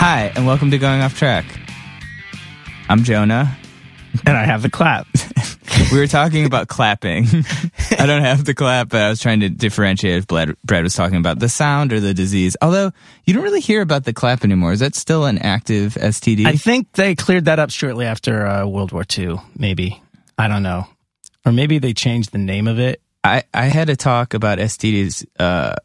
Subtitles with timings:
[0.00, 1.44] Hi, and welcome to Going Off Track.
[2.88, 3.54] I'm Jonah.
[4.24, 5.06] And I have the clap.
[5.92, 7.26] We were talking about clapping.
[7.98, 10.94] I don't have the clap, but I was trying to differentiate if Brad, Brad was
[10.94, 12.56] talking about the sound or the disease.
[12.62, 12.92] Although
[13.24, 14.72] you don't really hear about the clap anymore.
[14.72, 16.46] Is that still an active STD?
[16.46, 20.02] I think they cleared that up shortly after uh, World War II, maybe.
[20.38, 20.86] I don't know.
[21.44, 23.02] Or maybe they changed the name of it.
[23.22, 25.26] I, I had a talk about STDs.
[25.38, 25.76] Uh,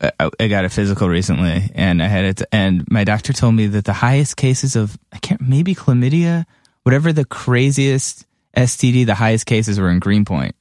[0.00, 3.66] I, I got a physical recently, and I had it, and my doctor told me
[3.68, 6.44] that the highest cases of I can't maybe chlamydia,
[6.82, 10.54] whatever the craziest STD, the highest cases were in Greenpoint,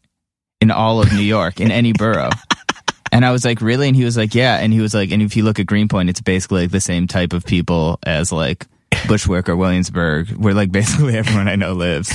[0.62, 2.30] in all of New York, in any borough.
[3.16, 3.88] And I was like, really?
[3.88, 4.58] And he was like, yeah.
[4.58, 7.08] And he was like, and if you look at Greenpoint, it's basically like the same
[7.08, 8.68] type of people as like
[9.08, 12.14] Bushwick or Williamsburg, where like basically everyone I know lives.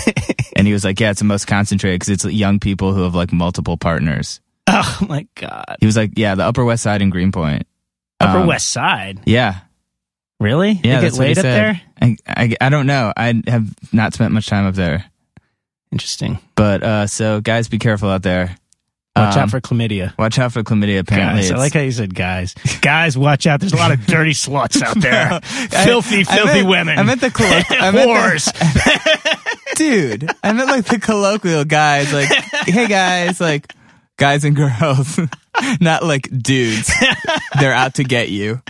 [0.57, 3.15] and he was like, yeah, it's the most concentrated because it's young people who have
[3.15, 4.43] like multiple partners.
[5.03, 5.77] Oh my God.
[5.81, 7.67] He was like, yeah, the Upper West Side in Greenpoint.
[8.21, 9.21] Upper Um, West Side.
[9.27, 9.61] Yeah.
[10.39, 10.81] Really?
[10.85, 11.01] Yeah.
[11.01, 11.81] They get laid up there?
[12.01, 13.13] I, I, I don't know.
[13.17, 15.05] I have not spent much time up there.
[15.93, 16.39] Interesting.
[16.55, 18.57] But, uh, so guys, be careful out there.
[19.17, 20.17] Watch Um, out for chlamydia.
[20.17, 21.01] Watch out for chlamydia.
[21.01, 22.55] Apparently, Guys, I like how you said guys.
[22.81, 23.59] Guys, watch out.
[23.59, 25.41] There's a lot of dirty sluts out there.
[25.41, 26.99] filthy, I filthy meant- women.
[26.99, 28.45] I meant the colloq- I meant Whores.
[28.45, 30.31] the- dude.
[30.45, 32.29] I meant like the colloquial guys, like,
[32.67, 33.75] hey guys, like
[34.21, 35.19] guys and girls,
[35.81, 36.93] not like dudes.
[37.59, 38.63] They're out to get you.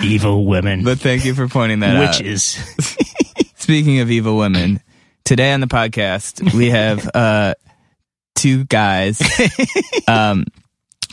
[0.00, 0.84] Evil women.
[0.84, 2.20] But thank you for pointing that out.
[2.20, 2.44] Witches.
[3.56, 4.80] Speaking of evil women,
[5.24, 7.54] today on the podcast we have uh,
[8.34, 9.22] two guys
[10.06, 10.44] um,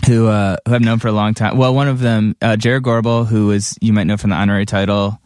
[0.05, 1.57] who uh, who I've known for a long time.
[1.57, 4.65] Well, one of them, uh, Jared Gorbel, who is you might know from the honorary
[4.65, 5.17] title.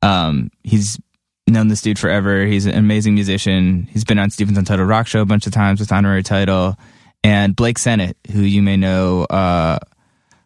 [0.00, 0.98] Um, he's
[1.46, 2.44] known this dude forever.
[2.44, 3.88] He's an amazing musician.
[3.90, 6.76] He's been on Stephen's Untitled Rock Show a bunch of times with honorary title.
[7.22, 9.78] And Blake Sennett, who you may know uh,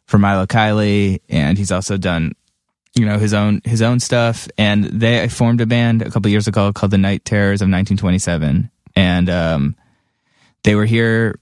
[0.07, 2.35] from Rilo Kiley, and he's also done
[2.99, 6.49] you know his own his own stuff and they formed a band a couple years
[6.49, 9.77] ago called the night terrors of 1927 and um,
[10.65, 11.39] they were here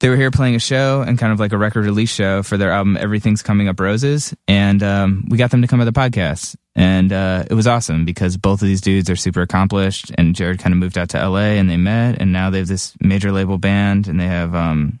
[0.00, 2.56] they were here playing a show and kind of like a record release show for
[2.56, 5.92] their album everything's coming up roses and um, we got them to come to the
[5.92, 10.34] podcast and uh, it was awesome because both of these dudes are super accomplished and
[10.36, 12.94] jared kind of moved out to la and they met and now they have this
[13.00, 14.98] major label band and they have um,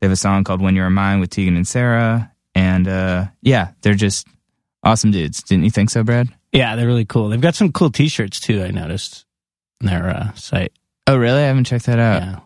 [0.00, 3.70] they have a song called when you're mine with tegan and sara and uh, yeah
[3.82, 4.26] they're just
[4.82, 7.30] awesome dudes didn't you think so brad yeah, they're really cool.
[7.30, 9.24] They've got some cool t-shirts too, I noticed
[9.82, 10.72] on their uh, site.
[11.08, 12.38] oh really i haven't checked that out Yeah.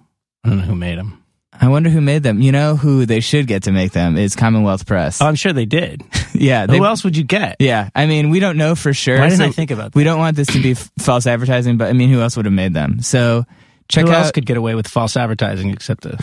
[0.44, 1.22] I don't know who made them.
[1.60, 4.34] I wonder who made them you know who they should get to make them is
[4.36, 6.02] commonwealth press Oh, I'm sure they did.
[6.34, 7.56] yeah they Who else would you get?
[7.58, 9.18] Yeah, I mean, we don't know for sure.
[9.18, 9.96] Why didn't so I think about that?
[9.98, 12.44] We don't want this to be f- false advertising, but I mean, who else would
[12.46, 13.00] have made them?
[13.00, 13.44] So
[13.88, 16.16] check Who out else could get away with false advertising except a,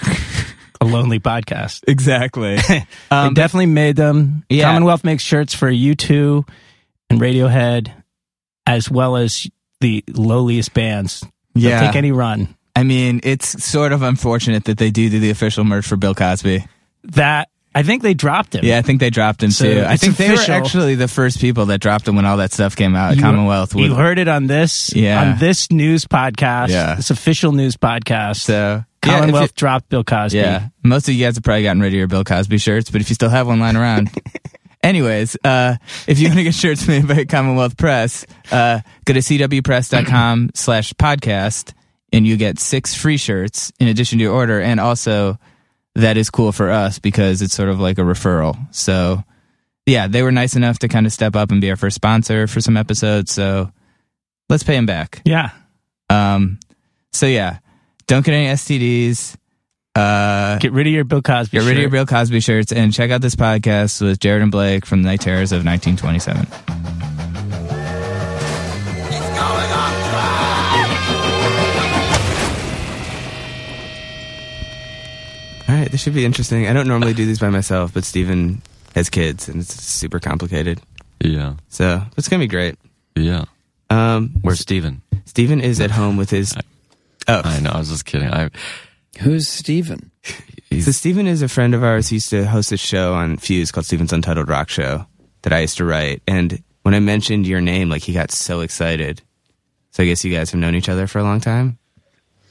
[0.79, 1.83] a lonely podcast?
[1.87, 2.55] exactly.
[2.67, 4.45] they Um, definitely made them.
[4.49, 4.65] Yeah.
[4.65, 6.47] Commonwealth makes shirts for U2
[7.09, 7.91] and Radiohead,
[8.67, 9.47] as well as
[9.81, 11.25] the lowliest bands.
[11.55, 11.87] They'll Yeah.
[11.87, 12.55] take any run.
[12.75, 16.13] I mean, it's sort of unfortunate that they do do the official merch for Bill
[16.13, 16.65] Cosby.
[17.05, 18.63] That I think they dropped him.
[18.65, 19.83] Yeah, I think they dropped him So too.
[19.85, 22.75] I think they were actually the first people that dropped him when all that stuff
[22.75, 23.15] came out.
[23.15, 23.75] You- Commonwealth.
[23.75, 25.21] You with- heard it on this, Yeah.
[25.21, 26.95] on this news podcast, Yeah.
[26.95, 28.37] this official news podcast.
[28.37, 28.53] so
[29.05, 30.37] yeah, Commonwealth you- dropped Bill Cosby.
[30.39, 33.01] Yeah, most of you guys have probably gotten rid of your Bill Cosby shirts, but
[33.01, 34.09] if you still have one lying around.
[34.83, 35.75] Anyways, uh,
[36.07, 40.93] if you want to get shirts made by Commonwealth Press, uh, go to cwpress.com slash
[40.93, 41.73] podcast
[42.15, 44.59] and you get six free shirts in addition to your order.
[44.59, 45.37] And also,
[45.93, 48.57] that is cool for us because it's sort of like a referral.
[48.73, 49.23] So,
[49.85, 52.47] yeah, they were nice enough to kind of step up and be our first sponsor
[52.47, 53.31] for some episodes.
[53.31, 53.71] So,
[54.49, 55.21] let's pay them back.
[55.25, 55.51] Yeah.
[56.09, 56.59] Um,
[57.13, 57.59] so yeah,
[58.07, 59.35] don't get any STDs.
[59.95, 61.57] Uh, Get rid of your Bill Cosby.
[61.57, 61.89] get rid of your.
[61.89, 65.21] Bill Cosby shirts and check out this podcast with Jared and Blake from the Night
[65.21, 67.14] Terrors of 1927.
[75.85, 76.67] Right, this should be interesting.
[76.67, 78.61] I don't normally do these by myself, but Steven
[78.95, 80.81] has kids and it's super complicated.
[81.23, 81.55] Yeah.
[81.69, 82.75] So it's gonna be great.
[83.15, 83.45] Yeah.
[83.89, 85.01] Um, Where's Steven?
[85.25, 86.55] Steven is at home with his.
[87.27, 87.71] Oh, I know.
[87.71, 88.31] I was just kidding.
[88.31, 88.51] I.
[89.21, 90.11] Who's Steven?
[90.79, 92.07] So Steven is a friend of ours.
[92.09, 95.07] He used to host a show on Fuse called Steven's Untitled Rock Show
[95.41, 96.21] that I used to write.
[96.27, 99.23] And when I mentioned your name, like he got so excited.
[99.89, 101.79] So I guess you guys have known each other for a long time.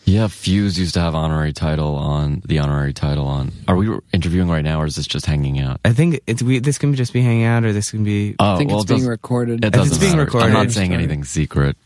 [0.07, 3.53] Yeah, Fuse used to have honorary title on the honorary title on.
[3.67, 5.81] Are we interviewing right now, or is this just hanging out?
[5.85, 6.59] I think it's we.
[6.59, 8.37] This can just be hanging out, or this can be.
[8.39, 9.65] Oh, I think well, it's it being recorded.
[9.65, 10.25] It doesn't It's being matter.
[10.27, 10.47] recorded.
[10.49, 11.77] I'm not saying anything secret.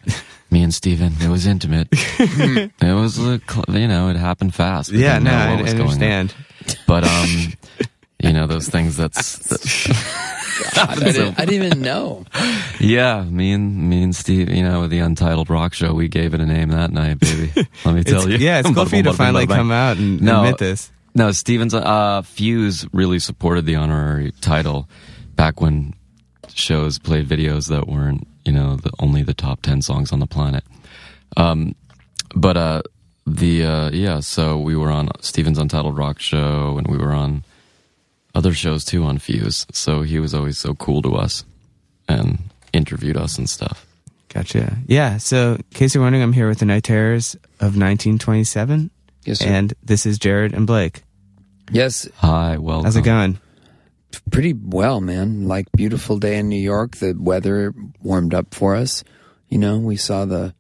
[0.51, 1.89] Me and Steven, it was intimate.
[1.93, 4.91] it was, you know, it happened fast.
[4.91, 6.03] Yeah, didn't no, I, what I was going on.
[6.03, 6.35] understand.
[6.87, 7.53] But um,
[8.23, 8.97] you know, those things.
[8.97, 12.25] That's, that, God, I, didn't, I didn't even know.
[12.81, 13.23] yeah.
[13.23, 16.41] Me and me and Steve, you know, with the Untitled Rock Show, we gave it
[16.41, 17.53] a name that night, baby.
[17.85, 18.39] Let me tell you.
[18.39, 20.43] yeah, it's cool for you to finally come out and No.
[20.43, 20.91] admit this.
[21.15, 24.89] No, Stevens, uh, Fuse really supported the honorary title
[25.35, 25.95] back when
[26.55, 30.27] shows played videos that weren't, you know, the, only the top 10 songs on the
[30.27, 30.65] planet.
[31.37, 31.75] Um,
[32.35, 32.83] but, uh,
[33.27, 37.43] the, uh, yeah, so we were on Steven's Untitled Rock Show and we were on
[38.35, 39.67] other shows too on Fuse.
[39.73, 41.45] So he was always so cool to us
[42.09, 42.39] and
[42.73, 43.87] interviewed us and stuff.
[44.29, 44.77] Gotcha.
[44.87, 45.17] Yeah.
[45.17, 48.91] So, in case you're wondering, I'm here with the Night Terrors of 1927,
[49.25, 49.47] Yes, sir.
[49.47, 51.03] and this is Jared and Blake.
[51.73, 52.85] yes, Hi, welcome.
[52.85, 53.39] How's it going?
[54.31, 55.47] pretty well, man.
[55.49, 56.97] Like beautiful day in New York.
[56.97, 59.03] The weather warmed up for us.
[59.49, 60.55] You know, we saw the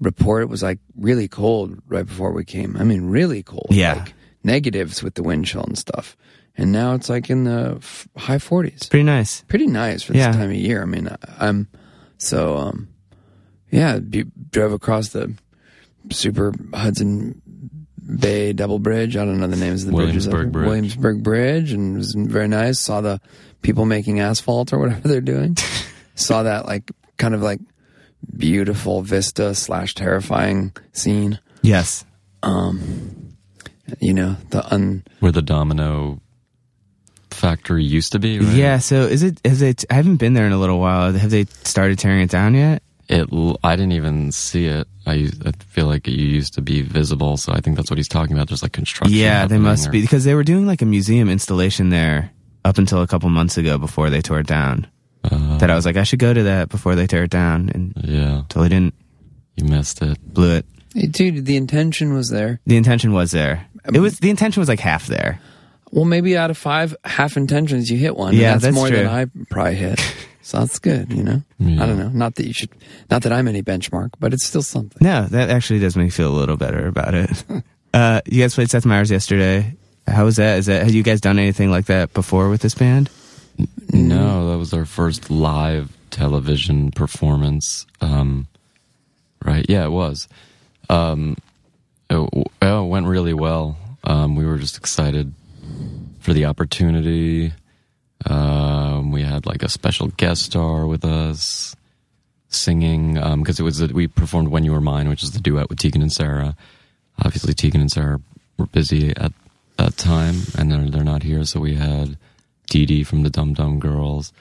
[0.00, 0.42] report.
[0.42, 2.76] It was like really cold right before we came.
[2.76, 3.68] I mean, really cold.
[3.70, 3.94] Yeah.
[3.94, 6.16] Like negatives with the wind chill and stuff.
[6.56, 8.90] And now it's like in the f- high 40s.
[8.90, 9.42] Pretty nice.
[9.48, 10.32] Pretty nice for this Yeah.
[10.32, 10.82] time of year.
[10.82, 11.16] I mean, I,
[11.48, 11.68] I'm
[12.18, 12.88] so, um,
[13.70, 15.34] yeah, be, drove across the
[16.10, 17.40] super Hudson
[18.18, 19.16] Bay Double Bridge.
[19.16, 20.26] I don't know the names of the bridges.
[20.28, 20.52] Williamsburg.
[20.52, 20.66] Bridge.
[20.66, 22.78] Williamsburg Bridge, and it was very nice.
[22.78, 23.20] Saw the
[23.62, 25.56] people making asphalt or whatever they're doing.
[26.14, 27.60] Saw that like kind of like
[28.36, 31.38] beautiful vista slash terrifying scene.
[31.62, 32.04] Yes.
[32.42, 33.34] Um
[34.00, 35.04] you know the un.
[35.20, 36.20] Where the domino
[37.42, 38.54] factory used to be, right?
[38.56, 38.78] Yeah.
[38.78, 39.40] So, is it?
[39.44, 39.84] Has it?
[39.90, 41.12] I haven't been there in a little while.
[41.12, 42.82] Have they started tearing it down yet?
[43.08, 43.30] It.
[43.32, 44.86] l- I didn't even see it.
[45.06, 48.08] I, I feel like it used to be visible, so I think that's what he's
[48.08, 48.48] talking about.
[48.48, 49.14] There's like construction.
[49.18, 52.30] Yeah, they must or- be because they were doing like a museum installation there
[52.64, 54.86] up until a couple months ago before they tore it down.
[55.24, 57.68] Uh, that I was like, I should go to that before they tear it down,
[57.74, 58.94] and yeah, totally didn't.
[59.56, 60.18] you missed it.
[60.32, 60.66] Blew it.
[60.94, 62.60] Hey, dude, the intention was there.
[62.66, 63.66] The intention was there.
[63.92, 65.40] It was the intention was like half there.
[65.92, 68.34] Well, maybe out of five half intentions, you hit one.
[68.34, 68.96] Yeah, that's, that's more true.
[68.96, 70.00] than I probably hit.
[70.44, 71.40] So that's good, you know.
[71.60, 71.84] Yeah.
[71.84, 72.08] I don't know.
[72.08, 72.70] Not that you should.
[73.08, 74.98] Not that I'm any benchmark, but it's still something.
[75.00, 77.44] No, that actually does make me feel a little better about it.
[77.94, 79.76] uh, you guys played Seth Meyers yesterday.
[80.08, 80.58] How was that?
[80.58, 83.08] Is that have you guys done anything like that before with this band?
[83.92, 87.86] No, that was our first live television performance.
[88.00, 88.48] Um,
[89.44, 89.64] right?
[89.68, 90.26] Yeah, it was.
[90.90, 91.36] Um,
[92.10, 93.78] it, it went really well.
[94.02, 95.32] Um, we were just excited
[96.22, 97.52] for the opportunity.
[98.24, 101.74] Um, we had like a special guest star with us
[102.48, 105.68] singing because it was a, we performed "When You Were Mine," which is the duet
[105.68, 106.56] with Tegan and Sara.
[107.18, 108.20] Obviously, Tegan and Sara
[108.56, 109.32] were busy at
[109.76, 112.16] that time, and they're they're not here, so we had
[112.70, 114.32] Dee Dee from the Dum Dum Girls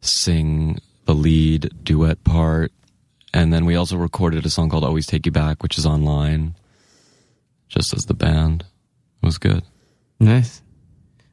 [0.00, 2.70] sing the lead duet part,
[3.32, 6.54] and then we also recorded a song called "Always Take You Back," which is online,
[7.68, 8.64] just as the band.
[9.22, 9.62] It was good.
[10.20, 10.62] Nice.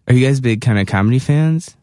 [0.07, 1.75] Are you guys big kind of comedy fans?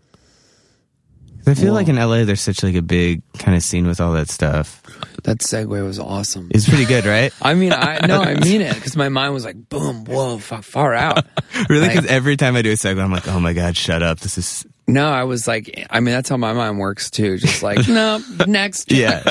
[1.44, 4.00] 'Cause I feel like in LA there's such like a big kind of scene with
[4.00, 4.80] all that stuff.
[5.24, 6.46] That segue was awesome.
[6.52, 7.32] It's pretty good, right?
[7.42, 10.62] I mean, I no, I mean it because my mind was like, boom, whoa, fuck,
[10.62, 11.24] far out.
[11.68, 11.88] really?
[11.88, 14.20] Because every time I do a segment, I'm like, oh my god, shut up!
[14.20, 17.38] This is No, I was like, I mean, that's how my mind works too.
[17.38, 18.92] Just like, no, next.
[18.92, 19.24] Yeah.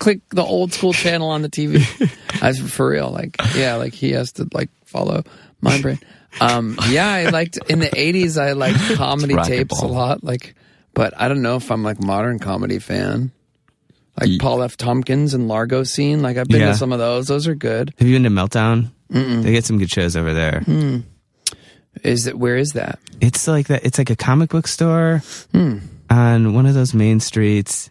[0.00, 1.80] Click the old school channel on the TV.
[2.42, 5.22] As for real, like, yeah, like he has to like follow
[5.60, 6.00] my brain.
[6.40, 8.40] Um, yeah, I liked in the '80s.
[8.40, 10.24] I liked comedy tapes a lot.
[10.24, 10.54] Like,
[10.94, 13.32] but I don't know if I'm like modern comedy fan.
[14.20, 14.76] Like Ye- Paul F.
[14.76, 16.20] Tompkins and Largo scene.
[16.22, 16.68] Like I've been Yeah.
[16.72, 17.26] to some of those.
[17.28, 17.94] Those are good.
[17.98, 18.90] Have you been to Meltdown?
[19.08, 20.62] They get some good shows over there.
[22.02, 22.38] Is it?
[22.38, 22.98] Where is that?
[23.20, 23.84] It's like that.
[23.84, 25.22] It's like a comic book store
[25.52, 25.78] Hmm.
[26.10, 27.90] on one of those main streets.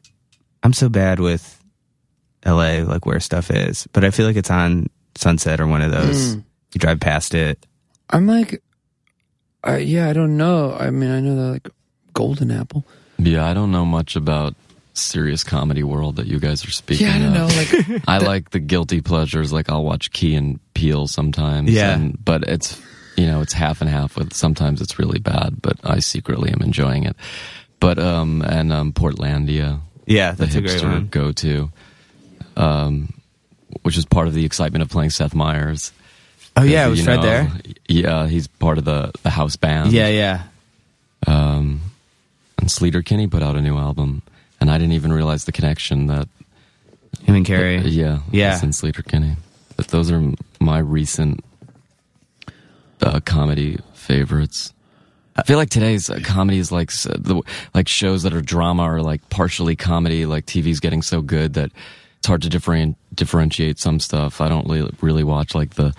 [0.63, 1.59] I'm so bad with
[2.43, 2.83] L.A.
[2.83, 6.35] like where stuff is, but I feel like it's on Sunset or one of those.
[6.35, 6.43] Mm.
[6.73, 7.63] You drive past it.
[8.11, 8.61] I'm like,
[9.67, 10.73] uh, yeah, I don't know.
[10.73, 11.69] I mean, I know that like
[12.13, 12.85] Golden Apple.
[13.17, 14.55] Yeah, I don't know much about
[14.93, 17.33] serious comedy world that you guys are speaking Yeah, I don't of.
[17.35, 17.93] know.
[17.93, 19.53] Like, I like the guilty pleasures.
[19.53, 21.71] Like I'll watch Key and Peele sometimes.
[21.71, 21.93] Yeah.
[21.95, 22.79] and- but it's
[23.17, 24.15] you know it's half and half.
[24.17, 27.15] With sometimes it's really bad, but I secretly am enjoying it.
[27.79, 31.07] But um and um Portlandia, Yeah, the that's a great one.
[31.07, 31.71] go to,
[32.57, 33.13] um,
[33.83, 35.91] which is part of the excitement of playing Seth Meyers.
[36.57, 37.51] Oh yeah, it was right know, there.
[37.87, 39.91] Yeah, he's part of the the house band.
[39.93, 40.43] Yeah, yeah.
[41.27, 41.81] Um,
[42.57, 44.21] and Sleater Kinney put out a new album,
[44.59, 46.27] and I didn't even realize the connection that
[47.23, 47.77] Him and Carrie.
[47.79, 48.59] uh, yeah, Yeah.
[48.61, 49.35] in Sleater Kinney.
[49.77, 50.21] But those are
[50.59, 51.43] my recent
[53.01, 54.73] uh, comedy favorites.
[55.35, 57.41] I feel like today's uh, comedy is like s- the
[57.73, 60.25] like shows that are drama or like partially comedy.
[60.25, 61.71] Like TV's getting so good that
[62.19, 64.41] it's hard to different, differentiate some stuff.
[64.41, 65.95] I don't really, really watch like the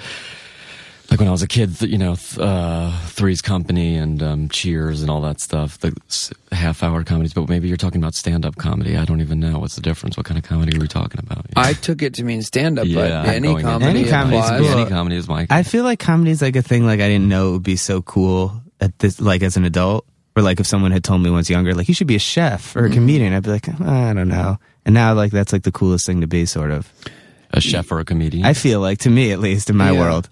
[1.13, 4.49] like when I was a kid, th- you know, th- uh, Three's Company and um,
[4.49, 7.35] Cheers and all that stuff, the s- half-hour comedies.
[7.35, 8.97] But maybe you're talking about stand-up comedy.
[8.97, 10.17] I don't even know what's the difference.
[10.17, 11.45] What kind of comedy are we talking about?
[11.55, 14.61] I took it to mean stand up, but Yeah, any comedy, Any comedy is applies.
[14.61, 14.81] cool.
[14.81, 15.47] Any comedy is my.
[15.51, 18.01] I feel like comedy's like a thing like I didn't know it would be so
[18.03, 20.07] cool at this like as an adult.
[20.35, 22.75] Or like if someone had told me once younger, like you should be a chef
[22.75, 24.57] or a comedian, I'd be like, I don't know.
[24.87, 26.91] And now like that's like the coolest thing to be, sort of.
[27.51, 28.47] a chef or a comedian.
[28.47, 30.01] I feel like to me at least in my Yeah.
[30.01, 30.31] world.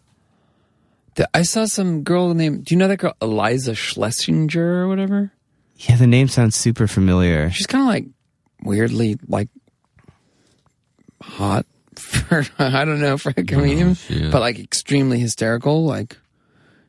[1.14, 2.64] The- I saw some girl named.
[2.64, 5.32] Do you know that girl Iliza Shlesinger or whatever?
[5.76, 7.50] Yeah, the name sounds super familiar.
[7.50, 8.06] She's kind of like
[8.62, 9.48] weirdly like
[11.22, 14.30] hot for I don't know for a comedian, oh, shit.
[14.30, 15.84] but like extremely hysterical.
[15.84, 16.18] Like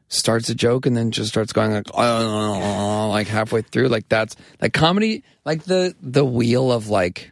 [0.10, 3.88] starts a joke and then just starts going like oh, like halfway through.
[3.88, 5.24] Like that's like comedy.
[5.46, 7.32] Like the the wheel of like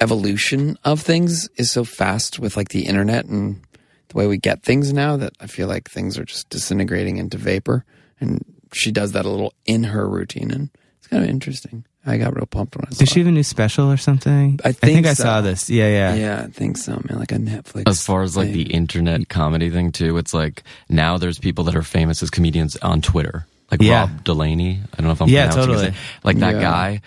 [0.00, 3.62] evolution of things is so fast with like the internet and
[4.10, 7.38] the way we get things now that I feel like things are just disintegrating into
[7.38, 7.84] vapor.
[8.20, 11.84] And she does that a little in her routine, and it's kind of interesting.
[12.06, 12.98] I got real pumped when I saw.
[12.98, 13.24] Did she it.
[13.24, 14.58] have a new special or something?
[14.64, 15.22] I think I so.
[15.24, 15.68] saw this.
[15.68, 16.14] Yeah, yeah.
[16.14, 17.18] Yeah, I think so, man.
[17.18, 17.84] Like a Netflix.
[17.88, 18.54] as far as like thing.
[18.54, 22.76] the internet comedy thing too, it's like now there's people that are famous as comedians
[22.78, 24.00] on Twitter, like Yeah.
[24.02, 24.80] Rob Delaney.
[24.92, 25.84] I don't know if I'm Yeah, pronouncing his totally.
[25.90, 26.00] name.
[26.24, 26.60] Like that Yeah.
[26.62, 27.00] guy.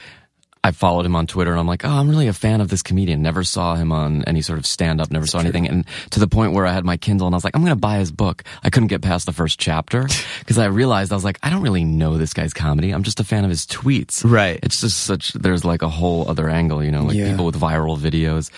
[0.66, 2.82] I followed him on Twitter and I'm like, oh, I'm really a fan of this
[2.82, 3.22] comedian.
[3.22, 5.68] Never saw him on any sort of stand up, never saw anything.
[5.68, 7.72] And to the point where I had my Kindle and I was like, I'm going
[7.74, 8.44] to buy his book.
[8.64, 10.08] I couldn't get past the first chapter
[10.40, 12.92] because I realized I was like, I don't really know this guy's comedy.
[12.92, 14.24] I'm just a fan of his tweets.
[14.24, 14.58] Right.
[14.64, 17.32] It's just such, there's like a whole other angle, you know, like Yeah.
[17.32, 18.50] people with viral videos.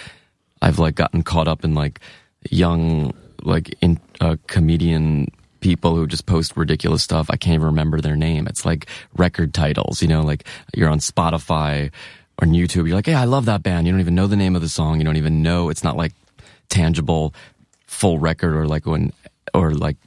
[0.62, 2.00] I've like gotten caught up in like
[2.52, 5.30] young, like in uh, comedian
[5.66, 7.26] people who just post ridiculous stuff.
[7.32, 8.46] I can't even remember their name.
[8.46, 8.86] It's like
[9.18, 11.88] record titles, you know, like you're on Spotify
[12.38, 12.86] or on YouTube.
[12.86, 13.88] You're like, hey, I love that band.
[13.88, 15.00] You don't even know the name of the song.
[15.00, 15.70] You don't even know.
[15.70, 16.14] It's not like
[16.70, 17.34] tangible,
[17.88, 19.12] full record or like when,
[19.56, 19.98] or like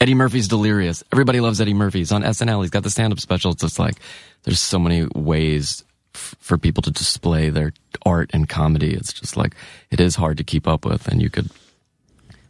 [0.00, 1.04] Eddie Murphy's Delirious.
[1.12, 1.98] Everybody loves Eddie Murphy.
[1.98, 2.62] He's on SNL.
[2.62, 3.52] He's got the stand up special.
[3.52, 3.96] It's just like,
[4.44, 5.84] there's so many ways
[6.14, 7.74] for people to display their
[8.06, 8.94] art and comedy.
[8.94, 9.54] It's just like,
[9.90, 11.06] it is hard to keep up with.
[11.06, 11.50] And you could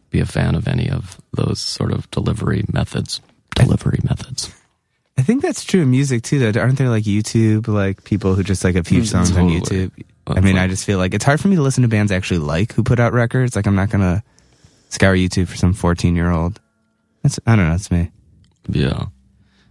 [0.09, 3.21] be a fan of any of those sort of delivery methods.
[3.55, 4.53] Delivery methods.
[5.17, 6.39] I think that's true in music too.
[6.39, 9.49] Though, aren't there like YouTube like people who just like have huge songs on.
[9.49, 9.91] YouTube?
[10.27, 12.15] I mean, I just feel like it's hard for me to listen to bands I
[12.15, 13.55] actually like who put out records.
[13.55, 14.23] Like, I'm not gonna
[14.89, 16.59] scour YouTube for some 14 year old.
[17.23, 17.75] That's I don't know.
[17.75, 18.11] It's me.
[18.69, 19.05] Yeah.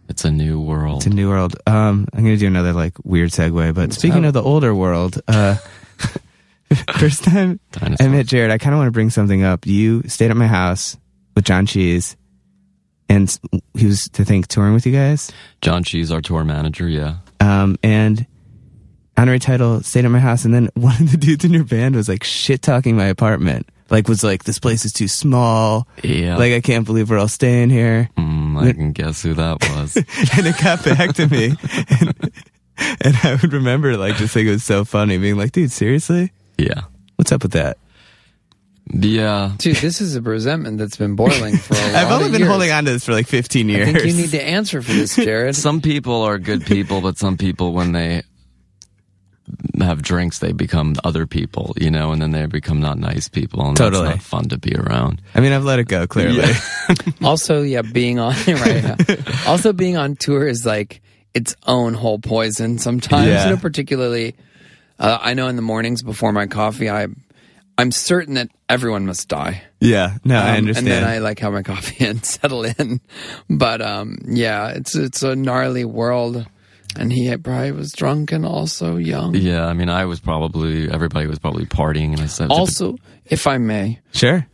[0.09, 0.99] It's a new world.
[0.99, 1.57] It's a new world.
[1.67, 3.75] Um, I'm gonna do another like weird segue.
[3.75, 5.57] But speaking of the older world, uh,
[6.99, 9.67] first time I met Jared, I kind of want to bring something up.
[9.67, 10.97] You stayed at my house
[11.35, 12.17] with John Cheese,
[13.09, 13.39] and
[13.75, 15.31] he was to think touring with you guys.
[15.61, 16.89] John Cheese, our tour manager.
[16.89, 17.19] Yeah.
[17.41, 18.27] Um, and
[19.17, 21.95] honorary title stayed at my house, and then one of the dudes in your band
[21.95, 23.69] was like shit talking my apartment.
[23.89, 25.87] Like was like this place is too small.
[26.03, 26.37] Yeah.
[26.37, 28.11] Like I can't believe we're all staying here.
[28.17, 29.97] Mm, I can guess who that was.
[30.37, 31.55] and it got back to me,
[32.01, 32.33] and,
[33.01, 36.33] and I would remember like just like it was so funny, being like, dude, seriously,
[36.59, 36.83] yeah.
[37.17, 37.79] what's up with that?
[38.93, 39.33] Yeah.
[39.35, 42.41] Uh, Dude, this is a resentment that's been boiling for a lot I've only been
[42.41, 42.51] years.
[42.51, 43.87] holding on to this for like 15 I years.
[43.93, 45.57] think you need to answer for this, Jared.
[45.57, 48.23] Some people are good people, but some people, when they
[49.81, 53.67] have drinks, they become other people, you know, and then they become not nice people.
[53.67, 54.05] And Totally.
[54.07, 55.21] that's not fun to be around.
[55.35, 56.45] I mean, I've let it go clearly.
[57.23, 58.97] also, yeah, being on right now.
[59.47, 61.01] Also, being on tour is like
[61.35, 62.79] its own whole poison.
[62.79, 63.45] Sometimes, Yeah.
[63.45, 64.35] you know, particularly,
[64.99, 67.07] uh, I know in the mornings before my coffee, I
[67.79, 69.63] I'm certain that everyone must die.
[69.81, 70.89] Yeah, no, I Um, understand.
[70.89, 73.01] And then I like have my coffee and settle in.
[73.51, 76.47] But um, yeah, it's it's a gnarly world,
[76.99, 79.35] and he had- probably was drunk and also young.
[79.35, 83.47] Yeah, I mean, I was probably everybody was probably partying, and I said, Also, if
[83.47, 84.47] I may, sure.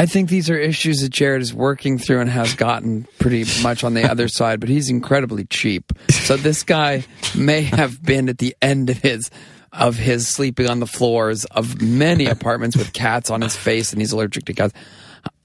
[0.00, 3.84] I think these are issues that Jared is working through and has gotten pretty much
[3.84, 5.92] on the other side, but he's incredibly cheap.
[6.08, 7.04] So this guy
[7.36, 9.30] may have been at the end of his
[9.74, 14.00] of his sleeping on the floors of many apartments with cats on his face and
[14.00, 14.72] he's allergic to cats.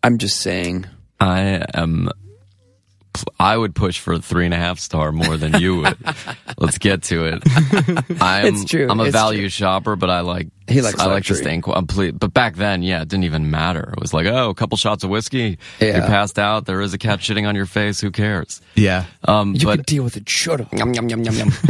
[0.01, 0.85] I'm just saying.
[1.19, 2.09] I am.
[3.39, 5.97] I would push for a three and a half star more than you would.
[6.57, 7.43] Let's get to it.
[8.21, 8.87] I'm, It's true.
[8.89, 9.49] I'm a It's value true.
[9.49, 11.37] shopper, but I like He likes I like to luxury.
[11.37, 12.17] stay in complete.
[12.19, 13.93] But back then, yeah, it didn't even matter.
[13.95, 15.97] It was like, oh, a couple shots of whiskey, Yeah.
[15.97, 16.65] you're passed out.
[16.65, 17.99] There is a cat shitting on your face.
[18.01, 18.61] Who cares?
[18.75, 19.05] Yeah.
[19.25, 20.27] Um, You but could deal with it.
[20.29, 20.73] Shut up.
[20.73, 21.51] yum yum yum yum yum.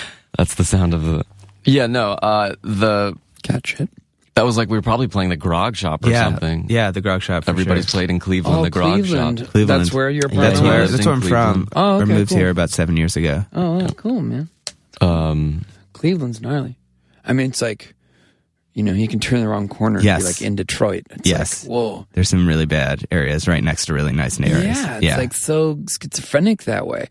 [0.38, 1.24] That's the sound of the.
[1.64, 2.12] Yeah, no.
[2.12, 3.88] Uh, the Cat shit.
[4.34, 6.24] That was like we were probably playing the Grog Shop or yeah.
[6.24, 6.66] something.
[6.70, 7.44] Yeah, the grog shop.
[7.44, 7.98] for Everybody's sure.
[7.98, 9.38] played in Cleveland, Oh, the Grog Cleveland.
[9.40, 9.48] Shop.
[9.48, 9.80] Cleveland.
[9.80, 11.66] That's where your That's apartment where was that's where I'm from.
[11.66, 11.68] Cleveland.
[11.74, 12.38] Oh, I moved cool.
[12.38, 13.44] here about seven years ago.
[13.52, 14.48] Oh, yeah, cool, man.
[15.00, 16.78] Um, Cleveland's gnarly.
[17.24, 17.94] I mean, it's like,
[18.74, 20.22] you know, you can turn the wrong corner and Yes.
[20.22, 21.02] be like in Detroit.
[21.10, 21.64] It's Yes.
[21.64, 22.06] like, whoa.
[22.14, 24.78] There's some really bad areas right next to really nice areas.
[24.80, 27.08] Yeah, it's like so schizophrenic that way.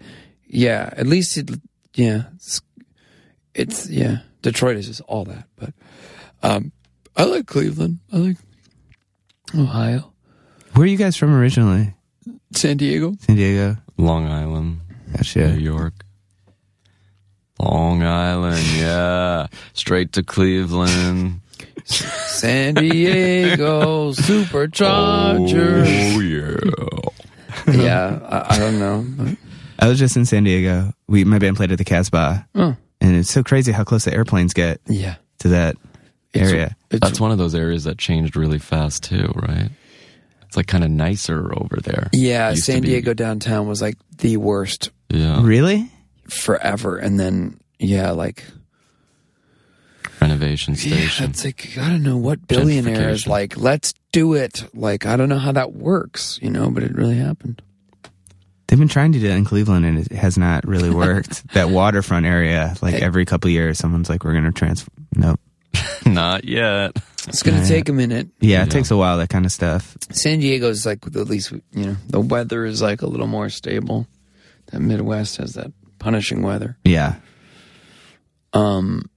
[0.47, 1.51] Yeah, at least it,
[1.93, 2.61] yeah, it's,
[3.53, 4.19] it's yeah.
[4.41, 5.73] Detroit is just all that, but
[6.43, 6.71] um,
[7.15, 8.00] I like Cleveland.
[8.12, 8.38] I like
[9.58, 10.12] Ohio,
[10.74, 11.94] where are you guys from originally?
[12.53, 13.13] San Diego.
[13.20, 13.77] San Diego.
[13.98, 14.80] Long Island.
[15.13, 15.50] Gotcha.
[15.50, 15.94] New York.
[17.60, 19.48] Long Island, yeah.
[19.74, 21.41] Straight to Cleveland.
[21.84, 25.51] San Diego Superchargers.
[26.80, 27.13] Oh,
[27.68, 27.74] yeah.
[27.74, 29.36] yeah, I, I don't know.
[29.77, 30.94] I was just in San Diego.
[31.08, 34.13] We my band played at the Casbah, oh, and it's so crazy how close the
[34.13, 35.75] airplanes get yeah, to that
[36.33, 36.75] It's- area.
[36.89, 39.69] It's, That's one of those areas that changed really fast, too, right?
[40.47, 42.09] It's like kind of nicer over there.
[42.13, 45.41] yeah, San be- Diego downtown was like the worst Yeah.
[45.43, 45.89] Really?
[46.27, 48.43] forever, and then yeah, like
[50.19, 50.97] Renovation station.
[50.97, 51.29] Yeah, station.
[51.32, 54.63] it's like I don't know what billionaire is like, let's do it.
[54.73, 57.62] Like I don't know how that works, you know, but it really happened.
[58.67, 61.47] They've been trying to do that in Cleveland, and it has not really worked.
[61.53, 65.39] that waterfront area, like every couple of years, someone's like, "We're going to transfer." Nope.
[66.05, 66.95] Not yet.
[67.27, 67.67] It's gonna Yeah.
[67.67, 68.29] take a minute.
[68.39, 68.65] Yeah, it Yeah.
[68.65, 69.17] takes a while.
[69.17, 69.95] That kind of stuff.
[70.12, 74.07] San Diego's like at least you know the weather is like a little more stable.
[74.71, 76.77] The Midwest has that punishing weather.
[76.84, 77.15] Yeah.
[78.53, 79.10] Um,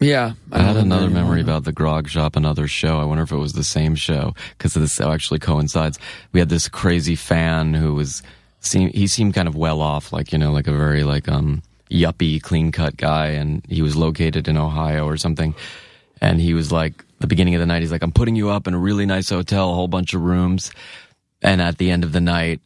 [0.00, 3.00] yeah, I had don't know another memory about the Grog Shop, another show.
[3.00, 5.98] I wonder if it was the same show because this actually coincides.
[6.32, 8.22] We had this crazy fan who was
[8.60, 11.62] seem he seemed kind of well off, like you know, like a very like um
[11.90, 15.54] yuppie, clean cut guy, and he was located in Ohio or something.
[16.20, 18.66] And he was like, the beginning of the night, he's like, I'm putting you up
[18.66, 20.70] in a really nice hotel, a whole bunch of rooms.
[21.42, 22.60] And at the end of the night,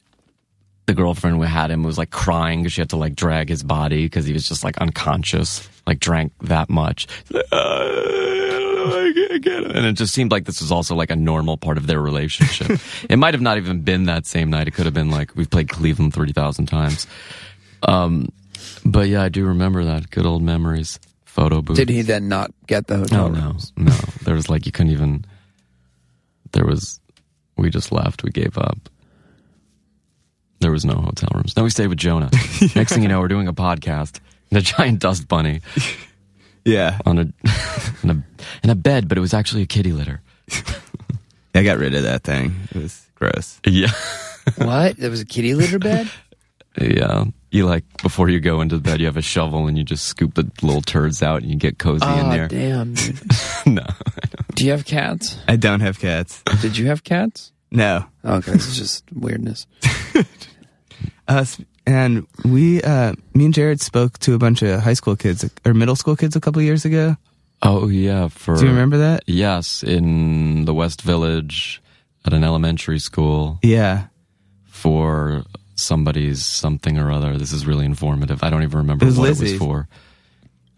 [0.87, 3.63] the girlfriend who had him was like crying because she had to like drag his
[3.63, 7.07] body because he was just like unconscious, like drank that much.
[7.31, 11.11] Like, "Uh, I can't get it." And it just seemed like this was also like
[11.11, 12.81] a normal part of their relationship.
[13.09, 14.67] it might have not even been that same night.
[14.67, 17.07] It could have been like we've played Cleveland 30,000 times.
[17.85, 18.31] Um,
[18.85, 20.11] but yeah, I do remember that.
[20.11, 20.99] Good old memories.
[21.25, 21.77] Photo booth.
[21.77, 23.93] Did he then not get the hotel Oh, no, no.
[24.25, 25.25] There was like you couldn't even.
[26.53, 27.01] There was,
[27.57, 28.25] we just left.
[28.25, 28.89] We gave up.
[30.59, 31.55] There was no hotel rooms.
[31.55, 32.31] Then we stayed with Jonah.
[32.75, 34.19] Next thing you know, we're doing a podcast.
[34.51, 35.61] And a giant dust bunny
[36.65, 36.99] Yeah.
[37.07, 37.21] on a
[38.03, 38.25] in a
[38.65, 40.21] in a bed, but it was actually a kitty litter.
[41.55, 42.55] I got rid of that thing.
[42.75, 43.61] It was gross.
[43.65, 43.93] Yeah,
[44.57, 44.97] What?
[44.97, 46.11] There was a kitty litter bed.
[46.81, 47.25] yeah.
[47.51, 50.35] You like before you go into bed, you have a shovel and you just scoop
[50.35, 52.47] the little turds out and you get cozy in Oh there.
[52.49, 52.95] damn!
[52.95, 53.21] Dude.
[53.67, 53.85] no,
[54.55, 55.37] Do you have cats?
[55.49, 56.43] I don't have cats.
[56.63, 57.53] Did you have cats?
[57.73, 58.05] No.
[58.25, 59.67] Okay, this is just weirdness.
[61.29, 61.45] Uh,
[61.87, 65.75] and we, uh, me and Jared spoke to a bunch of high school kids or
[65.75, 67.17] middle school kids a couple years ago.
[67.63, 68.27] oh yeah.
[68.27, 69.23] For Do you remember that?
[69.29, 71.81] Yes, in the West Village
[72.25, 74.07] at an elementary school Yeah.
[74.67, 75.45] for
[75.81, 77.37] somebody's something or other.
[77.39, 78.43] This is really informative.
[78.43, 79.89] I don't even remember It was what it was for.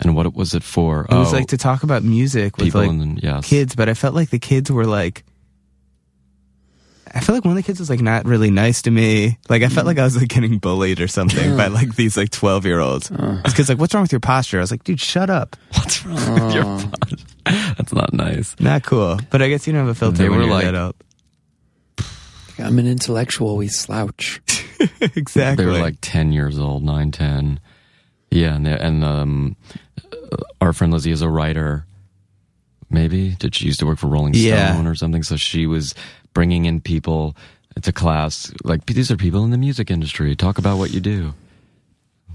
[0.01, 1.03] And what was it for?
[1.09, 3.49] It was Oh, like to talk about music with like in the, yes.
[3.49, 5.23] kids, but I felt like the kids were like,
[7.15, 9.39] I feel like one of the kids was like not really nice to me.
[9.49, 12.31] Like I felt like I was like getting bullied or something by like these like
[12.31, 13.11] twelve year olds.
[13.11, 13.41] Uh.
[13.45, 16.07] This kid's like, "What's wrong with your posture?" I was like, "Dude, shut up." What's
[16.07, 16.55] wrong with uh.
[16.55, 17.21] your pod?
[17.77, 18.57] That's not nice.
[18.59, 19.21] Not cool.
[19.31, 20.95] But I guess you don't have a filter They when were you're like- that old.
[22.59, 23.57] I'm an intellectual.
[23.57, 24.41] We slouch.
[25.17, 25.65] exactly.
[25.65, 27.61] They were like 10 years old, 9, 10.
[28.31, 29.57] Yeah, and, and um,
[30.61, 31.85] our friend Lizzie is a writer,
[32.91, 33.31] maybe.
[33.39, 34.73] Did she used to work for Rolling Yeah.
[34.73, 35.23] Stone or something?
[35.23, 35.95] So she was
[36.35, 37.37] bringing in people
[37.83, 38.53] to class.
[38.65, 40.35] Like these are people in the music industry.
[40.37, 41.35] Talk about what you do.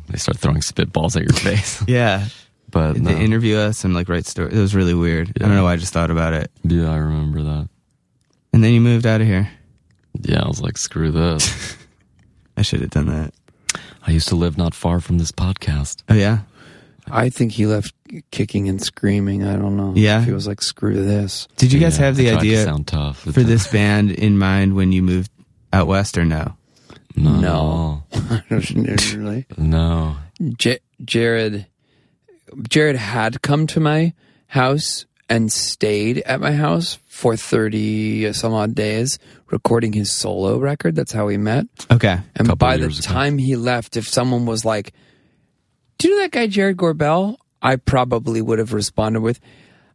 [0.10, 1.84] They start throwing spitballs at your face.
[1.88, 2.28] Yeah.
[2.70, 3.12] But They no.
[3.12, 4.54] interview us and like write stories.
[4.56, 5.30] It was really weird.
[5.42, 6.52] I don't know why I just thought about it.
[6.64, 7.70] yeah, I remember that.
[8.54, 9.50] And then you moved out of here.
[10.22, 11.76] Yeah, I was like, screw this.
[12.58, 13.34] I should have done that.
[14.06, 16.02] I used to live not far from this podcast.
[16.10, 16.39] Oh yeah.
[17.10, 17.93] I think he left
[18.32, 19.43] kicking and screaming.
[19.46, 19.93] I don't know.
[19.96, 20.22] Yeah?
[20.26, 21.48] He was like, screw this.
[21.56, 24.38] Did you guys Yeah, have the I to idea sound tough for this band in
[24.38, 25.32] mind when you moved
[25.72, 26.58] out west or no?
[27.15, 28.04] No, No.
[28.50, 29.46] really?
[29.58, 30.17] no.
[30.58, 31.65] J- Jared,
[32.70, 34.13] Jared had come to my
[34.48, 39.18] house and stayed at my house for 30 some odd days
[39.50, 40.94] recording his solo record.
[40.94, 41.66] That's how we met.
[41.90, 42.20] Okay.
[42.36, 42.94] And by the ago.
[43.02, 44.94] time he left, if someone was like,
[45.98, 49.40] "Do you know that guy Jared Gorbel?" I probably would have responded with,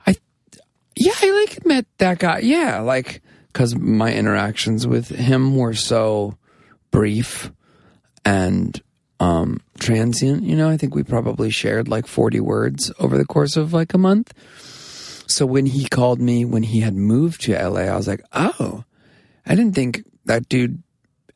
[0.04, 0.16] "I,
[0.96, 2.40] yeah, I like met that guy.
[2.40, 6.36] Yeah, like because my interactions with him were so
[6.90, 7.52] brief
[8.24, 8.82] and
[9.20, 10.42] um transient.
[10.42, 13.94] You know, I think we probably shared like forty words over the course of like
[13.94, 14.34] a month.
[15.32, 18.84] So when he called me when he had moved to LA, I was like, oh,
[19.46, 20.82] I didn't think that dude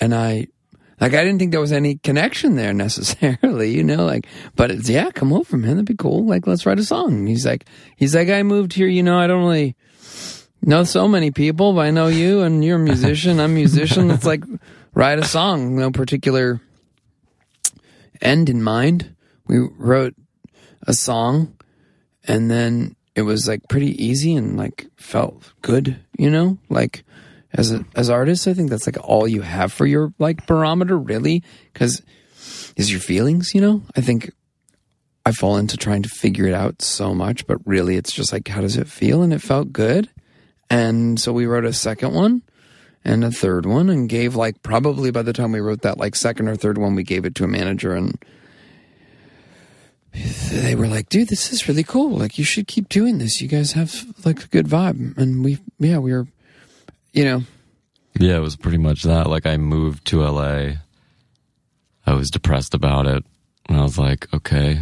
[0.00, 0.48] and I
[1.00, 4.88] like I didn't think there was any connection there necessarily, you know, like but it's
[4.88, 6.26] yeah, come over, man, that'd be cool.
[6.26, 7.26] Like let's write a song.
[7.26, 9.76] He's like he's like, I moved here, you know, I don't really
[10.62, 14.08] know so many people, but I know you and you're a musician, I'm a musician.
[14.08, 14.44] Let's like
[14.94, 16.60] write a song, no particular
[18.20, 19.14] end in mind.
[19.46, 20.14] We wrote
[20.86, 21.56] a song
[22.24, 26.58] and then it was like pretty easy and like felt good, you know?
[26.68, 27.02] Like
[27.54, 30.98] as a, as artists, I think that's like all you have for your like barometer,
[30.98, 32.02] really, because
[32.76, 33.82] is your feelings, you know?
[33.96, 34.32] I think
[35.24, 38.46] I fall into trying to figure it out so much, but really it's just like
[38.46, 39.22] how does it feel?
[39.22, 40.10] And it felt good.
[40.68, 42.42] And so we wrote a second one
[43.02, 46.14] and a third one and gave like probably by the time we wrote that like
[46.16, 48.22] second or third one we gave it to a manager and
[50.50, 52.16] they were like, dude, this is really cool.
[52.16, 53.40] Like, you should keep doing this.
[53.40, 55.16] You guys have like a good vibe.
[55.18, 56.26] And we, yeah, we were,
[57.12, 57.42] you know,
[58.18, 59.28] Yeah, it was pretty much that.
[59.28, 60.74] Like I moved to LA.
[62.06, 63.24] I was depressed about it.
[63.68, 64.80] And I was like, okay.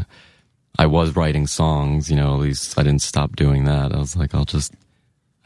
[0.78, 3.92] I was writing songs, you know, at least I didn't stop doing that.
[3.92, 4.74] I was like, I'll just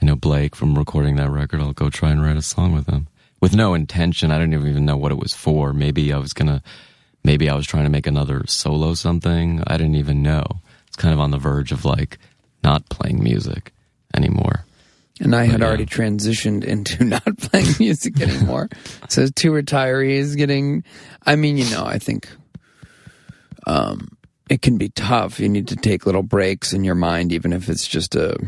[0.00, 2.86] I know Blake from recording that record, I'll go try and write a song with
[2.88, 3.08] him.
[3.40, 4.32] With no intention.
[4.32, 5.72] I didn't even know what it was for.
[5.72, 6.62] Maybe I was gonna
[7.28, 9.62] maybe I was trying to make another solo something.
[9.66, 10.62] I didn't even know.
[10.86, 12.18] It's kind of on the verge of like
[12.64, 13.74] not playing music
[14.16, 14.64] anymore.
[15.20, 15.66] And I had yeah.
[15.66, 18.70] already transitioned into not playing music anymore.
[19.10, 20.84] so two retirees getting,
[21.26, 22.30] I mean, you know, I think,
[23.66, 24.08] um,
[24.48, 25.38] it can be tough.
[25.38, 28.38] You need to take little breaks in your mind, even if it's just a,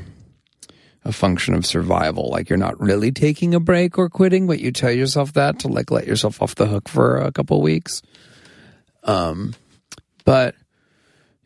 [1.04, 2.30] a function of survival.
[2.30, 5.68] Like you're not really taking a break or quitting, but you tell yourself that to
[5.68, 8.00] like let yourself off the hook for a couple weeks.
[9.04, 9.54] Um,
[10.24, 10.54] but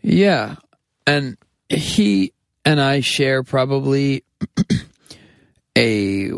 [0.02, 0.56] yeah,
[1.06, 1.36] and
[1.68, 2.32] he
[2.64, 4.24] and I share probably
[5.78, 6.30] a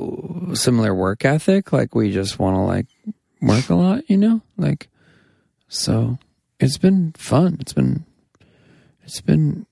[0.55, 1.73] similar work ethic.
[1.73, 2.87] Like we just want to like
[3.41, 4.41] work a lot, you know?
[4.57, 4.89] Like
[5.69, 6.19] so
[6.61, 7.59] it's been fun.
[7.61, 8.05] It's been
[9.03, 9.67] it's been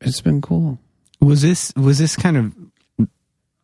[0.00, 0.78] it's been cool.
[1.20, 2.54] Was this was this kind of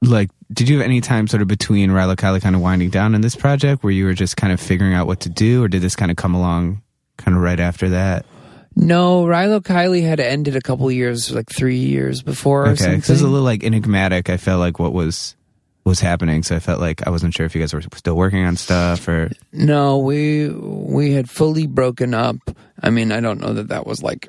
[0.03, 3.15] like did you have any time sort of between Rilo Kiley kind of winding down
[3.15, 5.69] in this project where you were just kind of figuring out what to do or
[5.69, 6.83] did this kind of come along
[7.17, 8.27] kind of right after that?
[8.75, 13.21] No, Rilo Kiley had ended a couple years, like three years before Okay, it was
[13.21, 14.31] a little like enigmatic.
[14.31, 15.37] I felt like what was
[15.85, 18.45] was happening, so I felt like I wasn't sure if you guys were still working
[18.45, 22.37] on stuff or No, we we had fully broken up.
[22.83, 24.29] I mean, I don't know that that was like,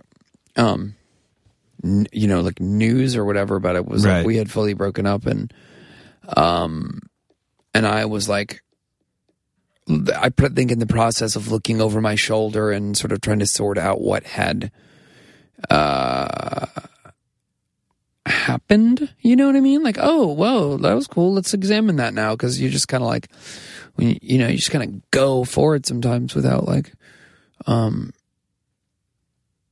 [0.57, 0.95] um,
[1.83, 4.17] n- you know, like news or whatever, but it was Right.
[4.17, 5.53] like we had fully broken up, and
[6.36, 6.99] um,
[7.73, 8.62] and I was like,
[9.89, 13.47] I think in the process of looking over my shoulder and sort of trying to
[13.47, 14.71] sort out what had,
[15.69, 16.65] uh.
[18.25, 19.83] Happened, you know what I mean?
[19.83, 21.33] Like, oh, whoa, that was cool.
[21.33, 23.29] Let's examine that now, because you just kind of like,
[23.95, 26.93] when you, you know you just kind of go forward sometimes without like
[27.67, 28.12] um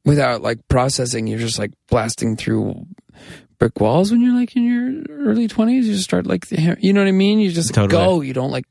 [0.05, 2.85] without like processing you're just like blasting through
[3.62, 7.02] brick walls when you're like in your early 20s you just start like you know
[7.02, 7.38] what i mean?
[7.39, 7.91] You just Totally.
[7.91, 8.21] go.
[8.21, 8.65] You don't like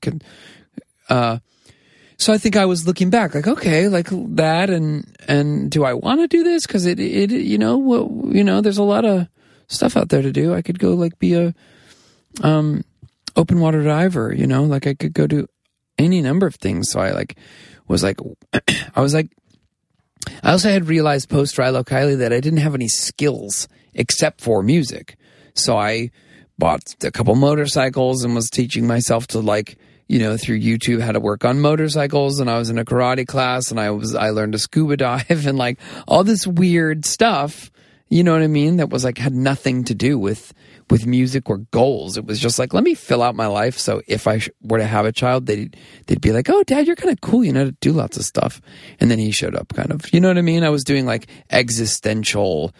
[1.08, 1.38] uh
[2.16, 5.94] so i think i was looking back like okay like that and and do i
[5.94, 6.66] want to do this?
[6.66, 9.28] Because it it you know what you know there's a lot of
[9.68, 10.52] stuff out there to do.
[10.52, 11.54] I could go like be a
[12.42, 12.82] um
[13.36, 15.46] open water diver, you know, like I could go do
[15.98, 16.90] any number of things.
[16.90, 17.38] So I like
[17.86, 18.18] was like,
[18.96, 19.30] I was like,
[20.42, 24.62] I also had realized post Rilo Kiley that I didn't have any skills except for
[24.62, 25.16] music.
[25.54, 26.10] So I
[26.58, 29.78] bought a couple motorcycles and was teaching myself to like,
[30.08, 32.40] you know, through YouTube how to work on motorcycles.
[32.40, 35.46] And I was in a karate class and I was, I learned to scuba dive
[35.46, 37.70] and like all this weird stuff.
[38.08, 38.76] You know what I mean?
[38.76, 40.52] That was like, had nothing to do with,
[40.90, 42.16] with music or goals.
[42.16, 43.78] It was just like, let me fill out my life.
[43.78, 45.76] So if I were to have a child, they'd,
[46.06, 47.44] they'd be like, oh, dad, you're kind of cool.
[47.44, 48.60] You know to do lots of stuff.
[48.98, 50.64] And then he showed up kind of, you know what I mean?
[50.64, 52.74] I was doing like existential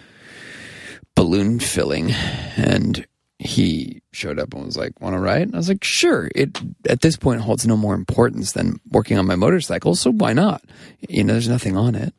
[1.15, 3.07] balloon filling and
[3.39, 5.43] he showed up and was like, want to ride?
[5.43, 6.31] And I was like, sure.
[6.35, 9.95] It, at this point, holds no more importance than working on my motorcycle.
[9.95, 10.63] So why not?
[11.09, 12.13] You know, there's nothing on it.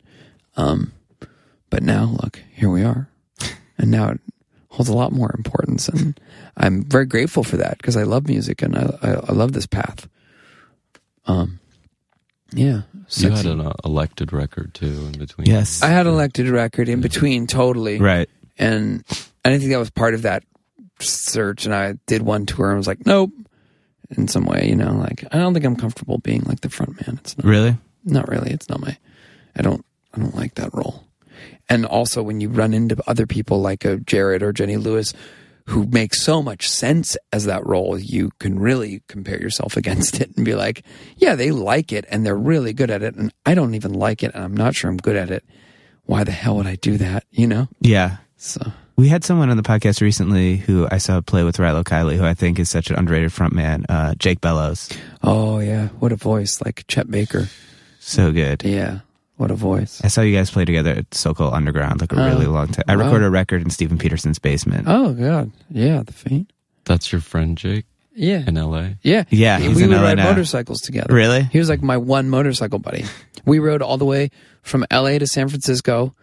[0.58, 0.94] Um,
[1.70, 3.10] but now look, here we are.
[3.78, 4.20] And now it
[4.72, 5.88] holds a lot more importance.
[5.90, 6.20] And
[6.58, 9.68] I'm very grateful for that because I love music and I, I, I love this
[9.68, 10.08] path.
[11.26, 11.60] Um,
[12.54, 12.82] yeah.
[13.12, 15.48] You had an uh, elected record too in between.
[15.48, 15.82] Yes.
[15.84, 18.00] I had an elected record in between, totally.
[18.00, 18.30] Right.
[18.58, 19.04] And
[19.44, 20.44] I didn't think that was part of that
[21.00, 21.66] search.
[21.66, 23.32] And I did one tour and was like, nope.
[24.18, 26.96] In some way, you know, like I don't think I'm comfortable being like the front
[27.08, 27.20] man.
[27.22, 27.78] It's not, Really?
[28.04, 28.52] not really.
[28.52, 28.98] It's not my.
[29.56, 29.86] I don't.
[30.14, 31.06] I don't like that role.
[31.72, 35.14] And also, when you run into other people like a Jared or Jenny Lewis,
[35.68, 40.36] who make so much sense as that role, you can really compare yourself against it
[40.36, 40.84] and be like,
[41.16, 44.22] yeah, they like it and they're really good at it, and I don't even like
[44.22, 45.46] it, and I'm not sure I'm good at it.
[46.04, 47.24] Why the hell would I do that?
[47.32, 47.70] You know.
[47.80, 48.18] Yeah.
[48.36, 48.60] So
[48.98, 52.26] We had someone on the podcast recently who I saw play with Rilo Kiley, who
[52.26, 54.90] I think is such an underrated frontman, uh, Jake Bellows.
[55.24, 56.60] Oh yeah, what a voice!
[56.66, 57.48] Like Chet Baker.
[58.02, 58.64] So good.
[58.66, 59.02] Yeah,
[59.42, 60.00] what a voice.
[60.04, 62.86] I saw you guys play together at Sokol Underground like a oh, really long time.
[62.88, 63.06] I wow.
[63.06, 64.86] recorded a record in Stephen Peterson's basement.
[64.88, 66.54] Oh god, yeah, the faint.
[66.86, 68.98] That's your friend Jake Yeah, in L.A.
[69.02, 70.30] yeah, Yeah, he's we in would LA ride now.
[70.30, 71.14] motorcycles together.
[71.14, 71.44] Really?
[71.44, 73.06] He was like my one motorcycle buddy.
[73.46, 74.30] We rode all the way
[74.62, 75.18] from L.A.
[75.20, 76.14] to San Francisco,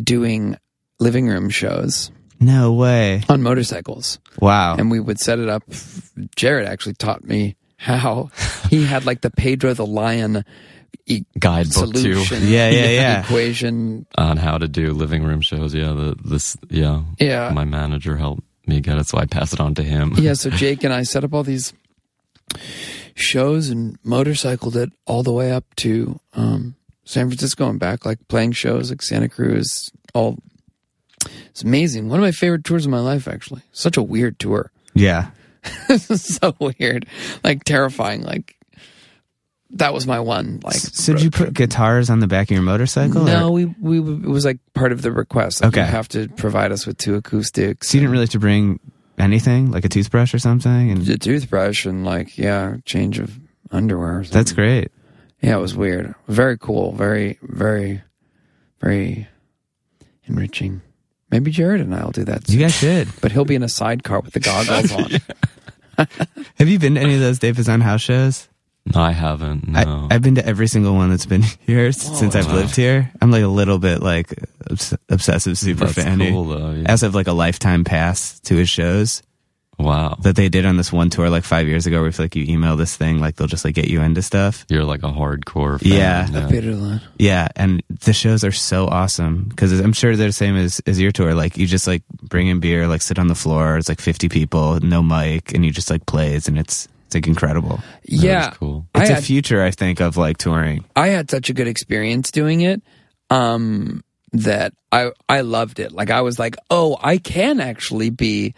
[0.00, 0.56] doing
[1.00, 3.22] living room shows No way.
[3.28, 4.76] on motorcycles, Wow.
[4.76, 5.62] and we would set it up.
[6.36, 8.30] Jared actually taught me how.
[8.70, 10.44] He had like the Pedro the Lion
[11.06, 12.22] e- Guidebook too.
[12.32, 13.20] Yeah, yeah, yeah.
[13.22, 14.06] Equation.
[14.16, 15.74] on how to do living room shows.
[15.74, 17.02] Yeah, the this yeah.
[17.18, 17.50] Yeah.
[17.54, 20.12] My manager helped me get it, so I passed it on to him.
[20.16, 21.72] yeah, so Jake and I set up all these
[23.14, 28.18] shows and motorcycled it all the way up to um, San Francisco and back, like
[28.28, 29.90] playing shows like Santa Cruz.
[30.14, 30.38] All
[31.50, 32.08] it's amazing.
[32.08, 33.62] One of my favorite tours of my life, actually.
[33.72, 34.70] Such a weird tour.
[34.94, 35.30] yeah.
[35.96, 37.06] so weird,
[37.42, 38.22] like terrifying.
[38.22, 38.54] Like
[39.70, 40.60] that was my one.
[40.62, 43.24] Like So did you put guitars on the back of your motorcycle?
[43.24, 45.62] No, or- we we it was like part of the request.
[45.62, 45.80] Like, Okay.
[45.84, 47.88] you have to provide us with two acoustics.
[47.88, 48.80] So you didn't really have to bring
[49.18, 50.90] anything, like a toothbrush or something?
[50.90, 53.38] And a toothbrush and like yeah, change of
[53.70, 54.20] underwear.
[54.20, 54.90] Or that's great.
[55.42, 56.14] Yeah, it was weird.
[56.28, 56.92] Very cool.
[56.92, 58.02] Very, very,
[58.80, 59.28] very
[60.24, 60.80] enriching.
[61.30, 62.48] Maybe Jared and I will do that.
[62.48, 63.08] You guys should.
[63.20, 64.92] But he'll be in a sidecar with the goggles
[65.98, 66.06] on.
[66.54, 68.48] Have you been to any of those Dave Bazan house shows?
[68.94, 69.68] No, I haven't.
[69.68, 70.08] No.
[70.10, 72.54] I, I've been to every single one that's been here s- since I've wow.
[72.54, 73.10] lived here.
[73.20, 74.32] I'm like a little bit like
[74.70, 76.18] obs- obsessive super That's fan.
[76.18, 76.70] cool though.
[76.70, 76.90] I Yeah.
[76.92, 79.22] also have like a lifetime pass to his shows
[79.78, 80.16] Wow.
[80.22, 81.98] that they did on this one tour like five years ago.
[82.00, 84.64] Where if like you email this thing, like they'll just like get you into stuff.
[84.70, 85.92] You're like a hardcore fan.
[86.32, 86.46] Yeah.
[86.46, 87.02] A bit of that.
[87.18, 90.98] Yeah, and the shows are so awesome because I'm sure they're the same as as
[90.98, 91.34] your tour.
[91.34, 93.76] Like you just like bring in beer, like sit on the floor.
[93.76, 97.26] It's like 50 people, no mic, and you just like plays, and it's it's like
[97.26, 97.76] incredible.
[97.76, 98.50] That was Yeah.
[98.50, 98.86] cool.
[98.94, 100.84] It's I a had, future, I think, of like touring.
[100.94, 102.82] I had such a good experience doing it
[103.30, 104.02] um,
[104.32, 105.92] that I I loved it.
[105.92, 108.54] Like I was like, oh, I can actually be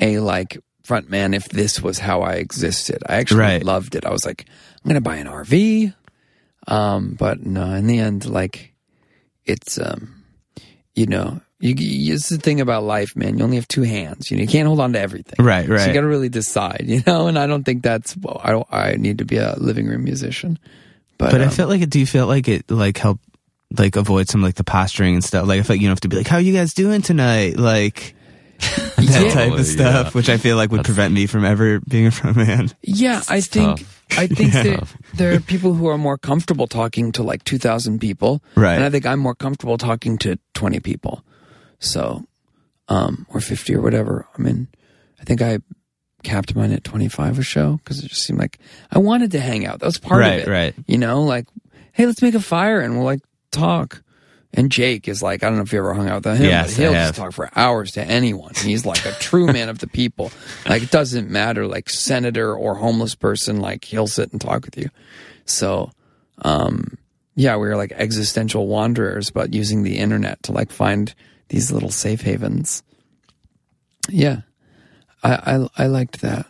[0.00, 2.98] a like front man if this was how I existed.
[3.06, 3.64] I actually Right.
[3.64, 4.04] loved it.
[4.04, 4.46] I was like,
[4.84, 5.94] I'm gonna buy an RV.
[6.66, 8.74] Um, but no, in the end, like
[9.44, 10.24] it's um,
[10.94, 13.38] you know, you, you it's the thing about life, man.
[13.38, 14.30] You only have two hands.
[14.30, 15.44] You know, you can't hold on to everything.
[15.44, 17.26] Right, So you got to really decide, you know.
[17.26, 18.16] And I don't think that's.
[18.16, 18.66] Well, I don't.
[18.70, 20.58] I need to be a living room musician.
[21.18, 21.90] But, But I um, felt like it.
[21.90, 23.20] Do you feel like it like help
[23.78, 25.46] like avoid some like the posturing and stuff?
[25.46, 27.58] Like I feel like you don't have to be like, "How you guys doing tonight?"
[27.58, 28.14] Like
[28.60, 29.30] that Yeah.
[29.32, 30.10] type of stuff, Yeah.
[30.12, 32.70] which I feel like would prevent me from ever being a front man.
[32.82, 34.02] Yeah, I think tough.
[34.18, 34.62] I think Yeah.
[34.62, 38.74] that there are people who are more comfortable talking to like two thousand people, Right.
[38.74, 41.22] And I think I'm more comfortable talking to twenty people,
[41.80, 42.24] so
[42.88, 44.26] um, or fifty or whatever.
[44.38, 44.68] I mean,
[45.20, 45.58] I think I
[46.22, 48.58] capped mine at twenty five a show because it just seemed like
[48.92, 49.80] I wanted to hang out.
[49.80, 50.74] That was part Right, of it, right.
[50.86, 51.46] You know, like
[51.92, 54.02] hey, let's make a fire and we'll like talk.
[54.52, 56.74] And Jake is like, I don't know if you ever hung out with him, Yes,
[56.74, 58.52] but he'll just talk for hours to anyone.
[58.56, 60.32] He's like a true man of the people.
[60.68, 64.76] Like it doesn't matter, like senator or homeless person, like he'll sit and talk with
[64.76, 64.88] you.
[65.44, 65.92] So,
[66.42, 66.98] um,
[67.36, 71.14] yeah, we were like existential wanderers, but using the internet to like find
[71.50, 72.82] these little safe havens.
[74.08, 74.40] yeah,
[75.22, 76.46] I, I I liked that.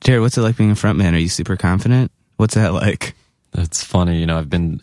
[0.00, 1.14] Jared, what's it like being a frontman?
[1.14, 2.10] Are you super confident?
[2.36, 3.14] What's that like?
[3.54, 4.38] It's funny, you know.
[4.38, 4.80] I've been,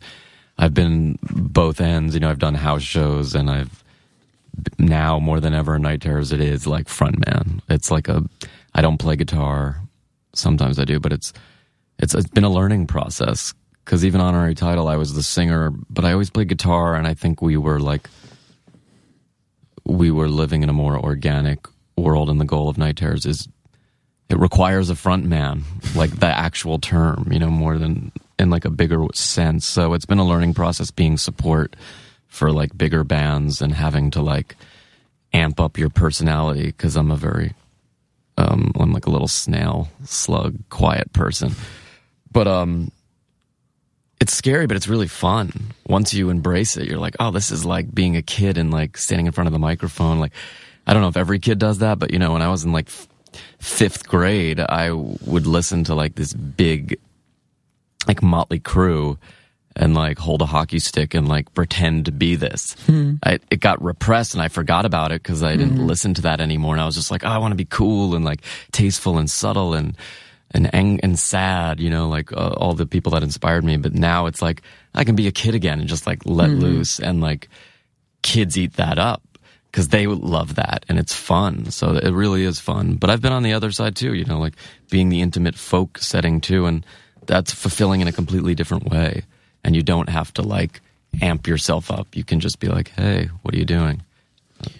[0.57, 2.13] I've been both ends.
[2.13, 3.83] You know, I've done house shows, and I've
[4.77, 6.31] now more than ever in Night Terrors.
[6.31, 7.61] It is like frontman.
[7.69, 8.23] It's like a.
[8.75, 9.81] I don't play guitar.
[10.33, 11.33] Sometimes I do, but it's
[11.99, 16.05] it's it's been a learning process because even honorary title, I was the singer, but
[16.05, 18.09] I always played guitar, and I think we were like
[19.87, 23.47] we were living in a more organic world, and the goal of Night Terrors is
[24.29, 25.63] it requires a front man,
[25.95, 29.65] like the actual term, you know, more than in like a bigger sense.
[29.65, 31.75] So it's been a learning process being support
[32.27, 34.55] for like bigger bands and having to like
[35.33, 37.53] amp up your personality because I'm a very
[38.37, 41.53] um I'm like a little snail slug quiet person.
[42.31, 42.91] But um
[44.19, 45.51] it's scary, but it's really fun.
[45.87, 48.97] Once you embrace it, you're like, oh, this is like being a kid and like
[48.97, 50.19] standing in front of the microphone.
[50.19, 50.33] Like,
[50.85, 52.71] I don't know if every kid does that, but you know, when I was in
[52.71, 53.07] like f-
[53.59, 56.99] fifth grade, I would listen to like this big,
[58.07, 59.17] like Motley Crue
[59.75, 62.75] and like hold a hockey stick and like pretend to be this.
[62.87, 63.15] Hmm.
[63.23, 65.85] I, it got repressed and I forgot about it because I didn't hmm.
[65.85, 66.73] listen to that anymore.
[66.73, 69.29] And I was just like, oh, I want to be cool and like tasteful and
[69.29, 69.95] subtle and
[70.51, 73.77] and ang- and sad, you know, like uh, all the people that inspired me.
[73.77, 74.61] But now it's like
[74.93, 77.49] I can be a kid again and just like let loose and like
[78.21, 79.21] kids eat that up
[79.71, 81.69] because they love that and it's fun.
[81.71, 82.95] So it really is fun.
[82.95, 84.55] But I've been on the other side too, you know, like
[84.89, 86.85] being the intimate folk setting too, and
[87.25, 89.23] that's fulfilling in a completely different way.
[89.63, 90.81] And you don't have to like
[91.21, 92.15] amp yourself up.
[92.15, 94.01] You can just be like, hey, what are you doing?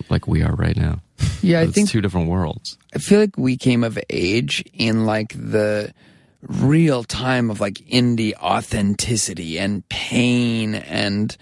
[0.10, 1.02] Like we are right now.
[1.42, 2.78] Yeah, I it's think two different worlds.
[2.96, 5.94] I feel like we came of age in like the
[6.42, 11.36] real time of like indie authenticity and pain and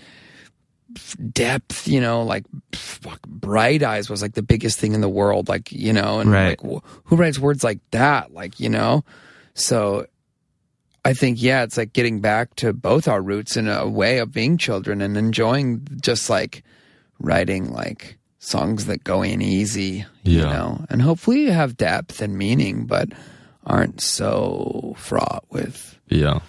[1.32, 5.48] depth, you know, like fuck, Bright Eyes was like the biggest thing in the world,
[5.50, 6.62] like, you know, and Right.
[6.62, 9.04] like wh- who writes words like that, like, you know?
[9.54, 10.08] So
[11.04, 14.32] I think yeah, it's like getting back to both our roots in a way of
[14.32, 16.64] being children and enjoying just like
[17.20, 20.54] writing like songs that go in easy, you Yeah.
[20.54, 23.10] know, and hopefully you have depth and meaning, but
[23.66, 26.40] aren't so fraught with, Yeah.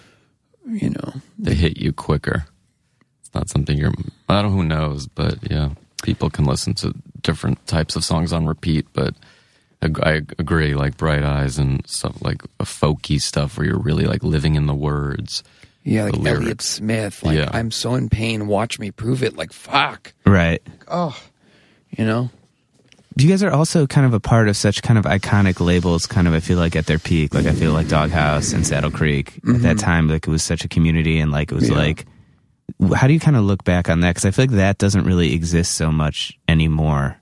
[0.69, 2.45] you know, they hit you quicker.
[3.21, 3.93] It's not something you're.
[4.29, 4.51] I don't.
[4.53, 5.07] Who knows?
[5.07, 5.69] But yeah,
[6.03, 8.85] people can listen to different types of songs on repeat.
[8.93, 9.15] But
[9.81, 14.05] I, I agree, like Bright Eyes and stuff like a folky stuff where you're really
[14.05, 15.43] like living in the words.
[15.83, 16.61] yeah, like The Elliott.
[16.61, 17.49] Smith, like Yeah.
[17.51, 20.61] I'm so in pain, watch me prove it, like fuck, Right.
[20.87, 21.17] Oh.
[21.91, 22.29] You know.
[23.19, 26.27] You guys are also kind of a part of such kind of iconic labels, kind
[26.27, 27.33] of, I feel like at their peak.
[27.33, 30.63] Like, I feel like Doghouse and Saddle Creek at that time, like, it was such
[30.63, 31.77] a community and, like, it was Yeah.
[31.77, 32.05] like,
[32.95, 34.09] how do you kind of look back on that?
[34.11, 37.17] Because I feel like that doesn't really exist so much anymore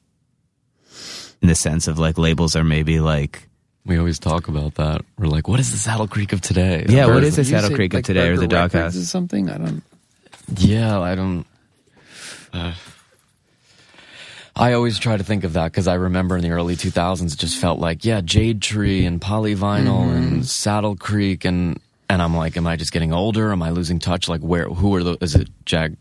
[1.42, 3.48] in the sense of, like, labels are maybe like,
[3.86, 5.02] We always talk about that.
[5.18, 6.86] We're like, what is the Saddle Creek of today?
[6.90, 8.74] Yeah, what Or- is the Saddle say, Creek of like, today or the Burger Doghouse?
[8.74, 9.50] Records or something?
[9.50, 9.84] I don't.
[10.58, 11.46] Yeah, I don't.
[12.52, 12.74] Uh,
[14.56, 17.40] I always try to think of that because I remember in the early 2000s, it
[17.40, 20.42] just felt like, yeah, Jade Tree and Polyvinyl and mm-hmm.
[20.44, 21.44] Saddle Creek.
[21.44, 23.52] And, and I'm like, am I just getting older?
[23.52, 24.30] Am I losing touch?
[24.30, 25.98] Like, where, who are the, is it Jag,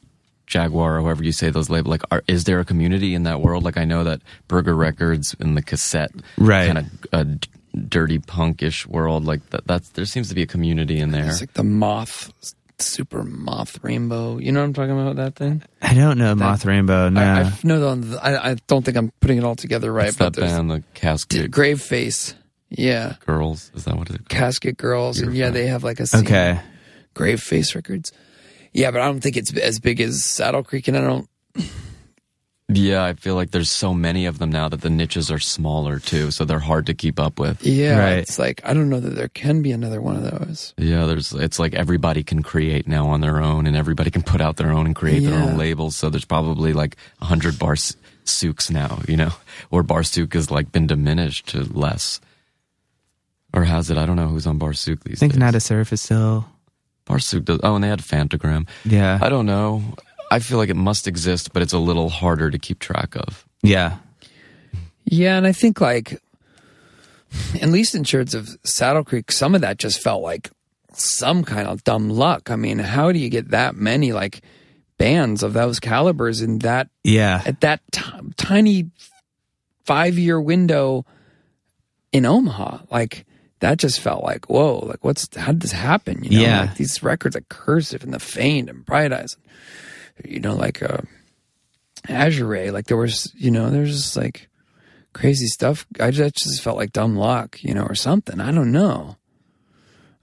[0.46, 1.90] Jaguar or whoever you say those label?
[1.90, 3.64] Like, are, is there a community in that world?
[3.64, 6.66] Like, I know that Burger Records in the cassette, Right.
[6.66, 7.48] kind of a uh, d-
[7.88, 11.26] dirty punkish world, like that, that's, there seems to be a community in there.
[11.26, 12.32] It's like the moth,
[12.78, 14.38] super moth rainbow.
[14.38, 15.16] You know what I'm talking about?
[15.16, 15.62] That thing.
[15.82, 17.08] I don't know Moth Rainbow.
[17.08, 17.20] No.
[17.20, 20.08] I, I no, no, I, I don't think I'm putting it all together right.
[20.08, 22.34] It's but that there's band, the Casket Grave Face.
[22.70, 23.70] Yeah, Girls.
[23.74, 24.26] Is that what it is?
[24.28, 26.24] Casket Girls, and yeah, they have like a scene.
[26.24, 26.60] okay.
[27.14, 28.12] Graveface Records.
[28.72, 31.28] Yeah, but I don't think it's as big as Saddle Creek, and I don't.
[32.68, 35.98] Yeah, I feel like there's so many of them now that the niches are smaller
[35.98, 37.62] too, so they're hard to keep up with.
[37.62, 38.18] Yeah, Right.
[38.18, 40.72] it's like I don't know that there can be another one of those.
[40.79, 44.40] Yeah, there's it's like everybody can create now on their own, and everybody can put
[44.40, 45.94] out their own and create their own labels.
[45.94, 47.77] So there's probably like a hundred bar
[48.24, 49.33] souks now, you know,
[49.70, 52.18] or Barsuk has like been diminished to less,
[53.53, 53.99] or has it?
[53.99, 55.41] I don't know who's on Barsuk these I think days.
[55.41, 56.47] Nada Surf is still.
[57.07, 57.61] Barsuk does.
[57.62, 58.66] Oh, and they had Phantogram.
[58.86, 59.18] Yeah.
[59.20, 59.82] I don't know.
[60.31, 63.47] I feel like it must exist, but it's a little harder to keep track of.
[63.62, 63.97] Yeah.
[65.05, 66.20] Yeah, and I think like,
[67.61, 70.51] at least in terms of Saddle Creek, some of that just felt like
[70.93, 72.51] some kind of dumb luck.
[72.51, 74.41] I mean, how do you get that many like
[74.99, 77.43] bands of those calibers in that Yeah.
[77.45, 78.03] at that ti-
[78.37, 78.91] tiny
[79.85, 81.05] five year window
[82.12, 82.79] in Omaha?
[82.91, 83.27] Like
[83.61, 84.79] that just felt like whoa!
[84.87, 86.22] Like what's how did this happen?
[86.22, 86.61] You know, Yeah.
[86.62, 89.37] like these records like Cursive and the Faint and Bright Eyes,
[90.24, 90.98] you know, like uh,
[92.08, 92.70] Azure Ray.
[92.70, 94.48] Like there was, you know, there's just like
[95.12, 95.86] crazy stuff.
[95.98, 98.40] I just, just felt like dumb luck, you know, or something.
[98.40, 99.16] I don't know.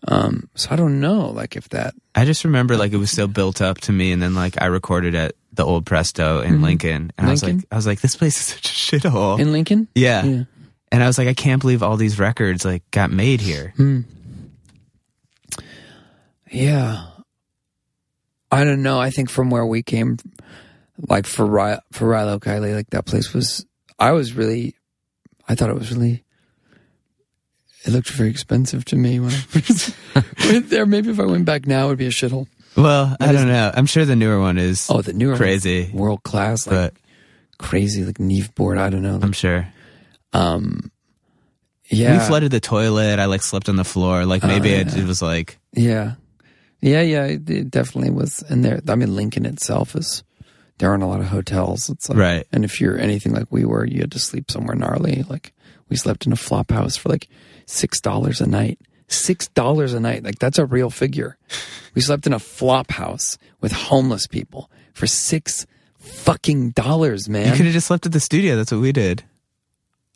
[0.08, 1.94] Um, so I don't know, like if that.
[2.16, 4.66] I just remember like it was so built up to me, and then like I
[4.66, 8.16] recorded at the old Presto in Lincoln, and I was like, I was like, this
[8.16, 9.40] place is such a shithole.
[9.40, 9.88] In Lincoln?
[9.94, 10.24] yeah.
[10.24, 10.44] Yeah.
[10.92, 13.74] and I was like, I can't believe all these records like got made here.
[16.50, 17.06] Yeah.
[18.52, 19.00] I don't know.
[19.00, 20.18] I think from where we came,
[21.10, 23.66] like for Ry- for Rilo Kiley, like that place was.
[24.00, 24.76] I was really,
[25.48, 26.24] I thought it was really.
[27.86, 29.96] It looked very expensive to me when I first
[30.46, 30.86] went there.
[30.86, 32.48] Maybe if I went back now, it would be a shithole.
[32.78, 33.72] Well, I don't know.
[33.74, 34.88] I'm sure the newer one is.
[34.90, 35.90] Oh, the newer Crazy.
[35.94, 36.94] world class, like but
[37.58, 38.78] crazy, like Neve board.
[38.78, 39.20] I don't know.
[39.22, 39.68] I'm sure.
[40.34, 40.92] Um,
[41.90, 43.20] yeah, We flooded the toilet.
[43.20, 44.26] I like slept on the floor.
[44.26, 46.14] Like maybe it, it was like Yeah,
[46.82, 47.26] yeah, yeah.
[47.26, 48.44] It, it definitely was.
[48.50, 50.24] And there, I mean, Lincoln itself is.
[50.78, 51.90] There aren't a lot of hotels.
[51.92, 52.48] It's like, Right.
[52.52, 55.24] And if you're anything like we were, you had to sleep somewhere gnarly.
[55.30, 55.54] Like
[55.90, 57.28] we slept in a flop house for like
[57.68, 58.80] six dollars a night.
[59.08, 60.24] Six dollars a night.
[60.24, 61.38] Like that's a real figure.
[61.94, 65.68] We slept in a flop house with homeless people for six
[66.00, 67.46] fucking dollars, man.
[67.52, 68.56] you could have just slept at the studio.
[68.56, 69.24] That's what we did.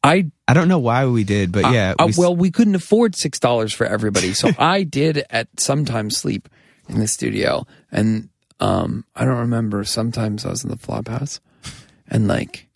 [0.03, 1.93] I I don't know why we did, but yeah.
[1.99, 6.17] We s- well, we couldn't afford six dollars for everybody, so I did at sometimes
[6.17, 6.49] sleep
[6.89, 8.29] in the studio, and
[8.59, 9.83] um, I don't remember.
[9.83, 11.39] Sometimes I was in the flop house,
[12.07, 12.67] and like,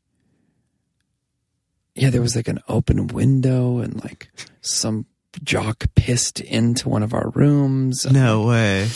[1.96, 4.30] yeah, there was like an open window, and like
[4.62, 5.06] some
[5.44, 8.06] jock pissed into one of our rooms.
[8.12, 8.88] no way.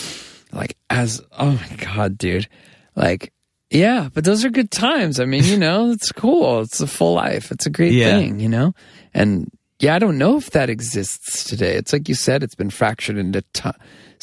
[0.51, 2.47] like as oh my god, dude,
[2.95, 3.31] like.
[3.69, 5.19] Yeah, but those are good times.
[5.19, 6.61] I mean, you know, it's cool.
[6.61, 7.49] It's a full life.
[7.51, 8.19] It's a great Yeah.
[8.19, 8.75] thing, you know?
[9.15, 9.49] And
[9.79, 11.73] yeah, I don't know if that exists today.
[11.73, 13.71] It's like you said, it's been fractured into ti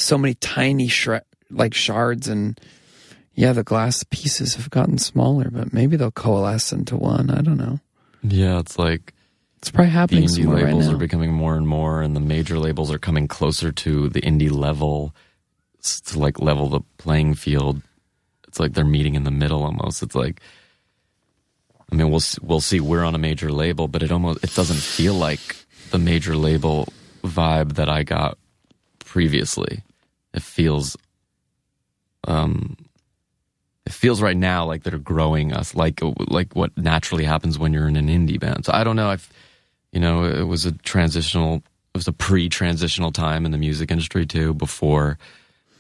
[0.01, 2.59] so many tiny shre- like shards and
[3.35, 7.31] yeah, the glass pieces have gotten smaller, but maybe they'll coalesce into one.
[7.31, 7.81] I don't know.
[8.23, 9.15] Yeah, it's like
[9.59, 10.95] It's probably the happening indie somewhere right labels now.
[10.95, 14.51] are becoming more and more, and the major labels are coming closer to the indie
[14.51, 15.15] level
[16.07, 17.81] to like level the playing field.
[18.49, 20.03] It's like they're meeting in the middle almost.
[20.03, 20.41] It's like,
[21.91, 22.81] I mean, we'll we'll see.
[22.81, 25.57] We're on a major label, but it almost it doesn't feel like
[25.93, 26.89] the major label
[27.23, 28.37] vibe that I got
[28.99, 29.83] previously.
[30.33, 30.97] It feels,
[32.27, 32.77] um,
[33.87, 37.89] it feels right now like they're growing us, like like what naturally happens when you're
[37.89, 38.65] in an indie band.
[38.65, 39.33] So I don't know if
[39.93, 44.27] you know it was a transitional, it was a pre-transitional time in the music industry
[44.27, 45.19] too, before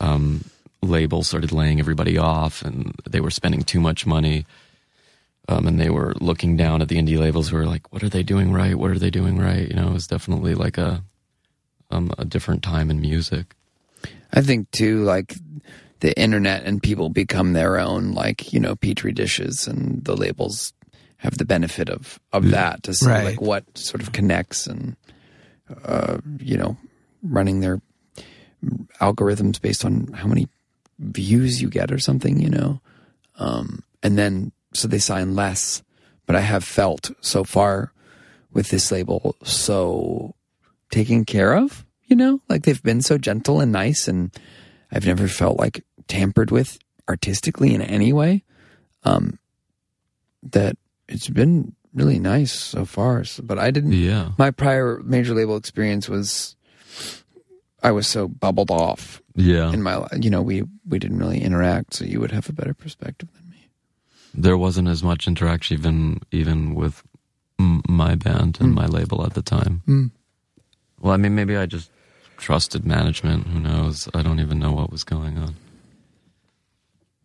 [0.00, 0.44] um,
[0.82, 4.46] labels started laying everybody off and they were spending too much money.
[5.48, 8.08] Um, and they were looking down at the indie labels who were like, "What are
[8.08, 8.76] they doing right?
[8.76, 11.02] What are they doing right?" You know, it was definitely like a
[11.90, 13.54] um, a different time in music.
[14.32, 15.34] I think too, like
[16.00, 20.72] the internet and people become their own, like you know, petri dishes, and the labels
[21.18, 23.24] have the benefit of of that to see Right.
[23.24, 24.96] like what sort of connects and
[25.84, 26.76] uh, you know,
[27.22, 27.80] running their
[29.00, 30.48] algorithms based on how many
[30.98, 32.80] views you get or something, you know,
[33.38, 35.82] um, and then so they sign less.
[36.26, 37.92] But I have felt so far
[38.52, 40.34] with this label so
[40.90, 44.30] taken care of, you know, like they've been so gentle and nice, and
[44.92, 48.44] I've never felt like tampered with artistically in any way.
[49.04, 49.38] Um,
[50.42, 50.76] that
[51.08, 53.24] it's been really nice so far.
[53.24, 53.92] So, but I didn't.
[53.92, 56.56] Yeah, My prior major label experience was
[57.82, 59.72] I was so bubbled off yeah.
[59.72, 62.74] in my you know we we didn't really interact, so you would have a better
[62.74, 63.68] perspective than me.
[64.34, 67.02] there wasn't as much interaction even even with
[67.58, 69.82] m- my band and my label at the time.
[69.86, 70.10] Mm.
[71.00, 71.90] Well, I mean, maybe I just
[72.40, 73.46] trusted management.
[73.46, 74.08] Who knows?
[74.14, 75.54] I don't even know what was going on.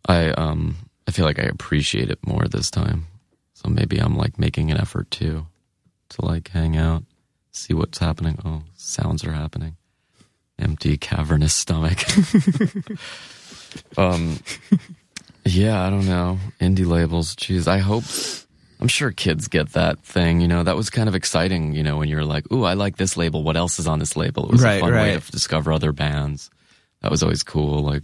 [0.06, 0.76] I um
[1.08, 3.06] I feel like I appreciate it more this time.
[3.54, 5.46] So maybe I'm like making an effort too
[6.10, 7.02] to like hang out,
[7.50, 8.38] see what's happening.
[8.44, 9.76] Oh, sounds are happening.
[10.58, 11.98] Empty cavernous stomach.
[13.96, 14.38] um
[15.44, 16.38] yeah, I don't know.
[16.60, 18.04] Indie labels, geez, I hope
[18.80, 20.62] I'm sure kids get that thing, you know.
[20.62, 23.42] That was kind of exciting, you know, when you're like, "Ooh, I like this label.
[23.42, 25.92] What else is on this label?" It was Right, a fun way to discover other
[25.92, 26.50] bands.
[27.02, 27.82] That was always cool.
[27.82, 28.02] Like,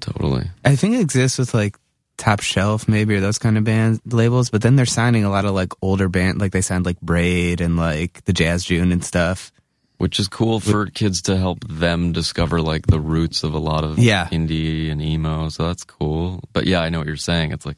[0.00, 0.50] totally.
[0.64, 1.76] I think it exists with like
[2.16, 5.44] Top Shelf maybe or those kind of band labels, but then they're signing a lot
[5.44, 9.04] of like older band like they signed like Braid and like the Jazz June and
[9.04, 9.52] stuff.
[9.98, 13.82] Which is cool for kids to help them discover like the roots of a lot
[13.82, 14.28] of Yeah.
[14.30, 15.48] indie and emo.
[15.48, 16.40] So that's cool.
[16.52, 17.50] But yeah, I know what you're saying.
[17.50, 17.76] It's like,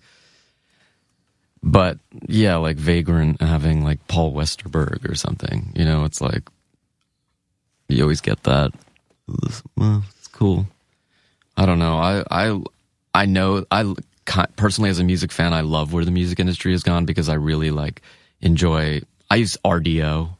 [1.62, 5.72] but yeah, like Vagrant having like Paul Westerberg or something.
[5.76, 6.42] You know, it's like
[7.88, 8.72] you always get that.
[9.76, 10.66] Well, it's cool.
[11.56, 11.96] I don't know.
[11.98, 12.60] I I
[13.14, 13.94] I know I
[14.56, 17.34] personally as a music fan, I love where the music industry has gone because I
[17.34, 18.02] really like
[18.40, 19.02] enjoy.
[19.30, 20.30] I use Rdio,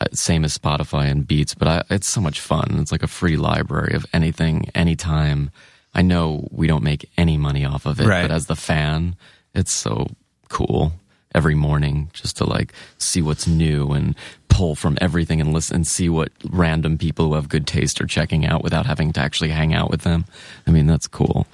[0.00, 2.78] uh, same as Spotify and Beats, but I, it's so much fun.
[2.80, 5.50] It's like a free library of anything, anytime.
[5.94, 8.22] I know we don't make any money off of it, Right.
[8.22, 9.14] but as the fan,
[9.54, 10.08] it's so
[10.48, 10.92] cool
[11.34, 14.16] every morning just to like see what's new and
[14.48, 18.06] pull from everything and listen and see what random people who have good taste are
[18.06, 20.24] checking out without having to actually hang out with them.
[20.66, 21.46] I mean, that's cool.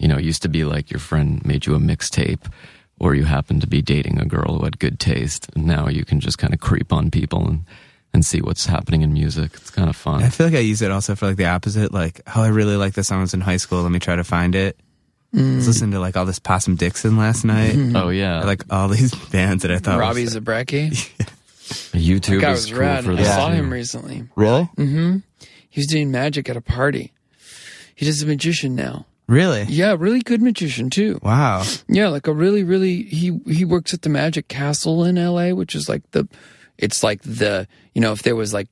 [0.00, 2.50] You know, it used to be like your friend made you a mixtape
[2.98, 5.48] or you happened to be dating a girl who had good taste.
[5.54, 7.64] And now you can just kind of creep on people and,
[8.12, 9.52] and see what's happening in music.
[9.54, 10.24] It's kind of fun.
[10.24, 11.92] I feel like I use it also for like the opposite.
[11.92, 13.20] Like, oh, I really like this song.
[13.20, 13.82] Was in high school.
[13.82, 14.76] Let me try to find it.
[15.36, 17.74] I was listening to like all this Possum Dixon last night.
[17.94, 19.98] Oh yeah, Like all these bands that I thought.
[19.98, 20.90] Robbie was, Zabrecky.
[21.92, 23.04] YouTube That guy is was cool rad.
[23.04, 23.34] for I that.
[23.36, 24.24] saw him recently.
[24.36, 25.16] really, hmm
[25.68, 27.12] He was doing magic at a party.
[27.94, 29.04] He does a magician now.
[29.26, 31.18] really, Yeah, really good magician too.
[31.22, 31.62] wow.
[31.88, 35.74] Yeah, like a really, really he he works at the Magic Castle in LA, which
[35.74, 36.26] is like the
[36.78, 38.68] it's like the you know, if there was like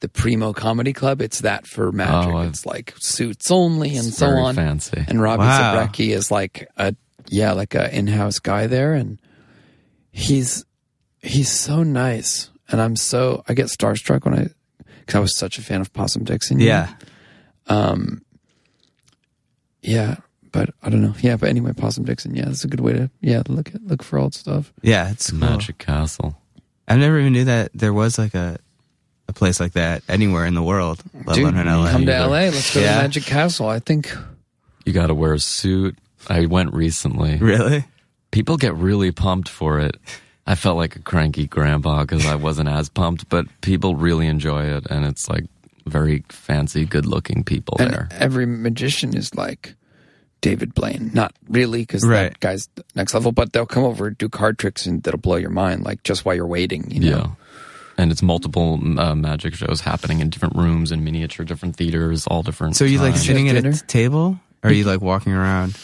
[0.00, 2.32] the Primo Comedy Club, it's that for magic.
[2.32, 4.54] Oh, it's like suits only and It's so very on.
[4.54, 5.04] fancy.
[5.08, 5.74] And Robbie Wow.
[5.86, 6.94] Zabrecky is like a
[7.28, 9.20] yeah, like a in-house guy there and
[10.10, 10.64] he's
[11.20, 14.44] he's so nice and I'm so I get starstruck when I
[15.06, 16.60] cuz I was such a fan of Possum Dixon.
[16.60, 16.94] Yeah,
[17.66, 18.22] Um,
[19.82, 20.16] yeah,
[20.52, 21.14] but I don't know.
[21.20, 22.34] Yeah, but anyway, Possum Dixon.
[22.34, 24.72] Yeah, that's a good way to yeah look at look for old stuff.
[24.82, 25.10] yeah.
[25.10, 25.40] It's cool.
[25.40, 26.36] Magic Castle.
[26.86, 28.58] I never even knew that there was like a
[29.28, 31.90] a place like that anywhere in the world, let Dude, alone in LA.
[31.90, 32.26] come to either.
[32.30, 32.38] LA.
[32.50, 32.96] Let's go Yeah.
[32.96, 33.68] to Magic Castle.
[33.68, 34.10] I think.
[34.84, 35.96] You got to wear a suit.
[36.28, 37.36] I went recently.
[37.36, 37.84] Really?
[38.30, 39.96] People get really pumped for it.
[40.46, 44.64] I felt like a cranky grandpa because I wasn't as pumped, but people really enjoy
[44.64, 45.44] it, and it's like
[45.86, 48.08] very fancy, good-looking people And there.
[48.12, 49.74] every magician is like
[50.40, 51.10] David Blaine.
[51.14, 52.30] Not really, because Right.
[52.30, 53.32] that guy's next level.
[53.32, 55.84] But they'll come over do card tricks and that'll blow your mind.
[55.84, 56.90] Like just while you're waiting.
[56.90, 57.16] You know?
[57.18, 57.26] Yeah.
[57.98, 62.42] And it's multiple uh, magic shows happening in different rooms and miniature, different theaters, all
[62.44, 62.76] different.
[62.76, 63.26] So you like times.
[63.26, 65.76] sitting at a table, or are you like walking around?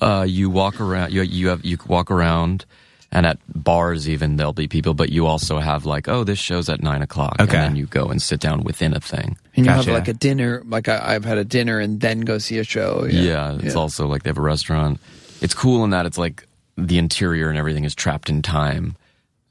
[0.00, 1.12] uh, you walk around.
[1.12, 2.64] You you have you walk around,
[3.10, 6.68] and at bars even there'll be people, but you also have like, oh, this show's
[6.68, 7.42] at nine o'clock, Okay.
[7.42, 9.36] and then you go and sit down within a thing.
[9.56, 9.90] And you Gotcha.
[9.90, 10.62] have like a dinner.
[10.66, 13.06] Like I, I've had a dinner and then go see a show.
[13.10, 15.00] Yeah, it's also like they have a restaurant.
[15.40, 16.46] It's cool in that it's like
[16.76, 18.96] the interior and everything is trapped in time.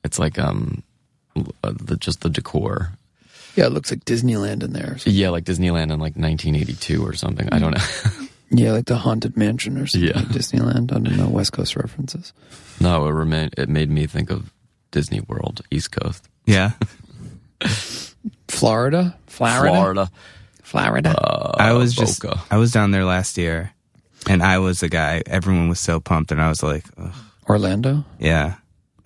[0.03, 0.83] It's like um,
[1.35, 2.91] uh, the, just the decor.
[3.55, 3.65] yeah.
[3.67, 4.97] It looks like Disneyland in there.
[5.05, 7.47] Yeah, like Disneyland in like 1982 or something.
[7.51, 8.25] I don't know.
[8.51, 10.09] Yeah, like the haunted mansion or something.
[10.09, 10.15] Yeah.
[10.17, 10.91] like Disneyland.
[10.91, 12.33] I don't know West Coast references.
[12.79, 13.51] no, it remain.
[13.55, 14.51] It made me think of
[14.89, 16.71] Disney World, East Coast, Yeah,
[18.47, 20.11] Florida, Florida, Florida.
[20.63, 21.09] Florida.
[21.19, 22.41] Uh, I was just Boca.
[22.49, 23.71] I was down there last year,
[24.27, 25.21] and I was the guy.
[25.25, 27.13] Everyone was so pumped, and I was like, Ugh.
[27.47, 28.03] Orlando.
[28.19, 28.55] yeah.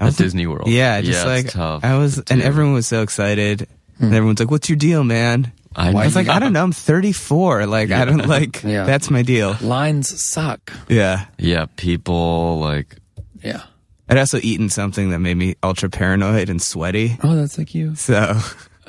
[0.04, 0.68] I At was Disney World.
[0.70, 2.48] Yeah, just it's like tough I was, to and do.
[2.48, 4.06] everyone was so excited, hmm.
[4.06, 6.64] and everyone's like, "What's your deal, man?" I, I was like, "I don't know.
[6.64, 7.66] I'm 34.
[7.66, 8.62] Like, I don't like.
[8.64, 8.84] Yeah.
[8.86, 10.72] That's my deal." Lines suck.
[10.88, 11.26] Yeah.
[11.38, 12.98] Yeah, people like
[13.42, 13.64] Yeah.
[14.10, 17.18] I'd also eaten something that made me ultra paranoid and sweaty.
[17.24, 17.96] Oh, that's like you.
[17.96, 18.38] So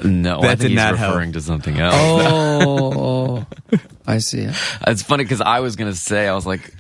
[0.05, 0.41] no.
[0.43, 1.13] That I did he's not help.
[1.15, 1.95] referring to something else.
[1.97, 3.47] Oh,
[4.07, 4.55] I see it.
[4.87, 6.75] It's funny because I was gonna say I was like,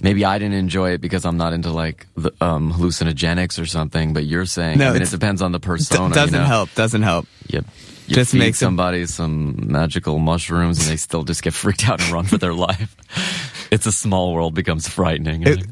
[0.00, 4.12] maybe I didn't enjoy it because I'm not into like the, um, hallucinogenics or something.
[4.12, 6.14] But you're saying, No, I mean, it depends on the d- persona.
[6.14, 6.46] doesn't you know?
[6.46, 6.74] help.
[6.74, 7.26] Doesn't help.
[7.48, 7.64] Yep.
[8.06, 11.88] you Just feed makes 'em- somebody some magical mushrooms and they still just get freaked
[11.88, 12.96] out and run for their life.
[13.70, 15.42] It's a small world becomes frightening.
[15.46, 15.66] It-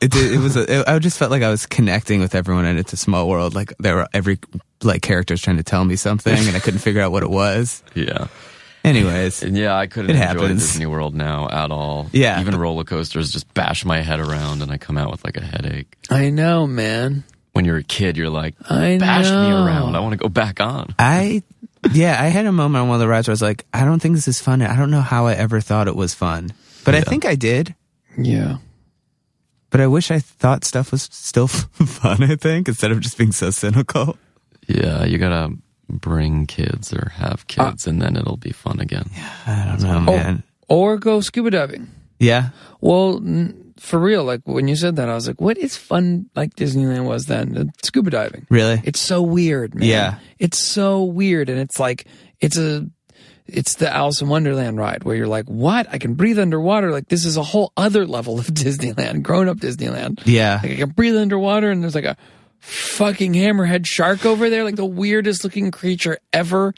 [0.00, 0.56] It, it was.
[0.56, 3.28] A, it, I just felt like I was connecting with everyone, and it's a small
[3.30, 3.54] world.
[3.54, 4.38] Like there were every
[4.82, 7.82] like characters trying to tell me something, and I couldn't figure out what it was.
[7.94, 8.26] yeah.
[8.86, 10.62] Anyways, And yeah, I couldn't It enjoy happens.
[10.62, 12.08] Disney World now at all.
[12.12, 12.40] Yeah.
[12.40, 15.42] Even roller coasters just bash my head around and I come out with like a
[15.44, 15.96] headache.
[16.10, 17.24] I know, man.
[17.52, 19.96] When you're a kid, you're like, I bash me around.
[19.96, 20.94] I want to go back on.
[20.98, 21.42] I
[21.92, 23.84] yeah, I had a moment on one of the rides where I was like, I
[23.84, 24.60] don't think this is fun.
[24.62, 26.52] I don't know how I ever thought it was fun,
[26.84, 27.74] but I think I did.
[28.18, 28.58] Yeah.
[29.70, 32.22] But I wish I thought stuff was still fun.
[32.22, 34.16] I think instead of just being so cynical.
[34.68, 35.54] Yeah, you gotta
[35.88, 39.08] bring kids or have kids, and then it'll be fun again.
[39.46, 40.42] I don't know, Oh, man.
[40.68, 41.88] or go scuba diving.
[42.18, 42.48] Yeah,
[42.80, 46.30] Well, n- for real, like when you said that, I was like, what is fun
[46.34, 47.56] like Disneyland was then?
[47.58, 48.46] Uh, Scuba diving.
[48.48, 48.80] really.
[48.84, 49.86] It's so weird, man.
[49.86, 50.14] Yeah.
[50.38, 51.50] It's so weird.
[51.50, 52.06] And it's like,
[52.40, 52.86] it's a,
[53.46, 55.86] it's the Alice in Wonderland ride where you're like, what?
[55.92, 56.90] I can breathe underwater.
[56.90, 60.22] Like this is a whole other level of Disneyland, grown up Disneyland.
[60.24, 62.16] Yeah, Like I can breathe underwater and there's like a
[62.60, 66.74] fucking hammerhead shark over there, like the weirdest looking creature ever.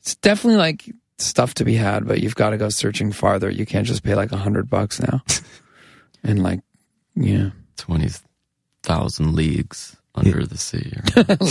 [0.00, 3.50] It's definitely like stuff to be had, but you've got to go searching farther.
[3.50, 5.22] You can't just pay like a hundred bucks now.
[6.22, 6.60] and like,
[7.14, 7.50] yeah.
[7.76, 8.08] Twenty
[8.82, 10.92] thousand leagues under the sea.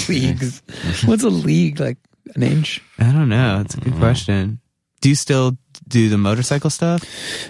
[0.11, 0.61] Leagues.
[1.05, 1.79] What's a league?
[1.79, 1.97] Like
[2.35, 2.81] an inch?
[2.99, 3.61] I don't know.
[3.61, 4.59] It's a good question.
[5.01, 7.03] Do you still do the motorcycle stuff?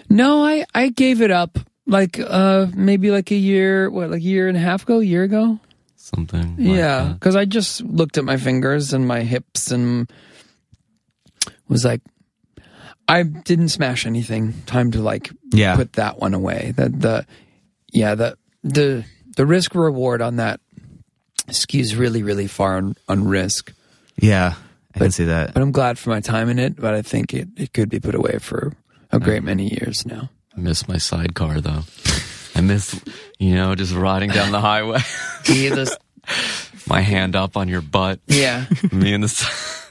[0.10, 1.58] No, I I gave it up.
[1.88, 5.04] Like uh maybe like a year, what like a year and a half ago, a
[5.04, 5.60] year ago.
[6.08, 6.58] Something.
[6.58, 10.12] like yeah, because I just looked at my fingers and my hips and
[11.68, 12.02] was like,
[13.08, 14.54] I didn't smash anything.
[14.66, 15.76] Time to like Yeah.
[15.76, 16.74] put that one away.
[16.76, 17.26] The the
[17.94, 19.06] yeah the the
[19.36, 20.60] the risk reward on that
[21.50, 23.74] skews really really far on, on risk.
[24.20, 24.56] Yeah,
[24.96, 25.54] I can see that.
[25.54, 26.76] But I'm glad for my time in it.
[26.76, 28.74] But I think it it could be put away for
[29.12, 30.30] a great many years now.
[30.56, 31.84] I miss my sidecar though.
[32.58, 33.00] I miss,
[33.40, 35.00] you know, just riding down the highway,
[35.46, 35.98] He just
[36.88, 38.66] my hand up on your butt, yeah.
[38.92, 39.28] me and the.
[39.28, 39.86] s-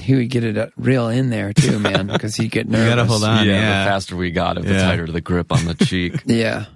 [0.00, 2.88] He would get it uh, real in there too, man, because he'd get nervous.
[2.88, 3.46] gotta hold on.
[3.46, 3.84] yeah, yeah.
[3.84, 4.82] the faster we got it, the Yeah.
[4.82, 6.22] tighter the grip on the cheek.
[6.26, 6.66] Yeah,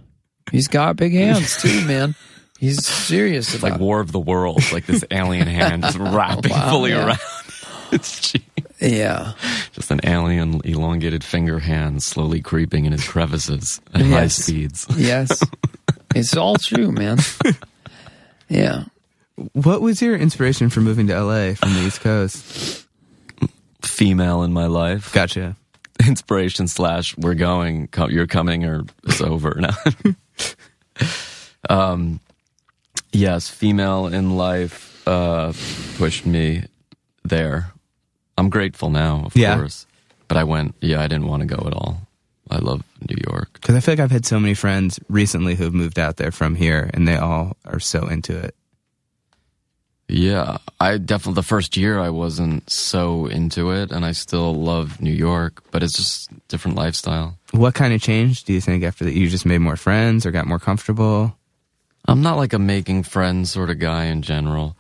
[0.53, 2.15] he's got big hands too, man.
[2.59, 6.53] He's serious It's about like War of the Worlds, like this alien hand just wrapping
[6.53, 7.07] Wow, fully yeah.
[7.07, 7.19] around
[7.93, 8.64] its cheek.
[8.85, 8.93] It.
[8.93, 9.33] Yeah,
[9.73, 14.87] Just an alien elongated finger hand slowly creeping in his crevices at high speeds.
[14.97, 15.43] yes,
[16.15, 17.19] it's all true, man.
[18.49, 18.85] Yeah,
[19.53, 22.87] What was your inspiration for moving to LA from the East Coast?
[23.83, 25.13] Female in my life.
[25.13, 25.57] Gotcha.
[26.07, 29.77] inspiration slash we're going you're coming or it's over now
[31.71, 32.19] um
[33.13, 35.53] yes female in life uh
[35.97, 36.65] pushed me
[37.23, 37.71] there
[38.39, 39.57] i'm grateful now of Yeah.
[39.57, 39.87] course
[40.29, 42.01] but i went yeah i didn't want to go at all
[42.51, 45.75] i love new york Because I feel like I've had so many friends recently who've
[45.75, 48.55] moved out there from here, and they all are so into it.
[50.09, 55.01] yeah i definitely the first year i wasn't so into it and i still love
[55.01, 59.05] new york but it's just different lifestyle What kind of change do you think after
[59.05, 59.15] that?
[59.15, 61.37] You just made more friends or got more comfortable?
[62.07, 64.77] I'm not like a making friends sort of guy in general.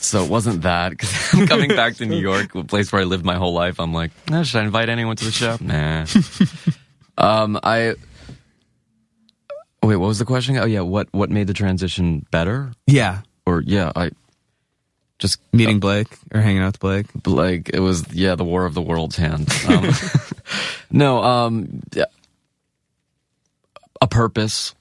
[0.00, 3.04] So it wasn't that because I'm coming back to New York, a place where I
[3.04, 3.78] lived my whole life.
[3.80, 5.56] I'm like, "Eh, should I invite anyone to the show?
[5.60, 6.06] Nah.
[7.16, 7.94] um, I
[9.82, 9.96] wait.
[9.96, 10.56] What was the question?
[10.58, 12.72] Oh yeah, what what made the transition better?
[12.86, 14.10] Yeah, Or yeah, I
[15.18, 17.06] just meeting Blake or hanging out with Blake.
[17.26, 19.90] like it was yeah the war of the world's hand um,
[20.90, 22.04] no um yeah.
[24.02, 24.74] a purpose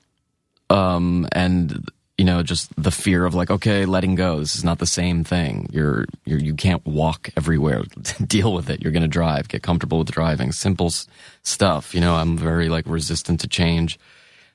[0.72, 1.88] um and
[2.24, 5.26] you know just the fear of like okay letting go this is not the same
[5.26, 5.68] thing.
[5.74, 7.84] You're you're you can't walk everywhere
[8.26, 8.82] deal with it.
[8.82, 10.54] You're going to drive get comfortable with driving.
[10.54, 11.06] Simple s-
[11.42, 14.00] stuff you know i'm very like resistant to change.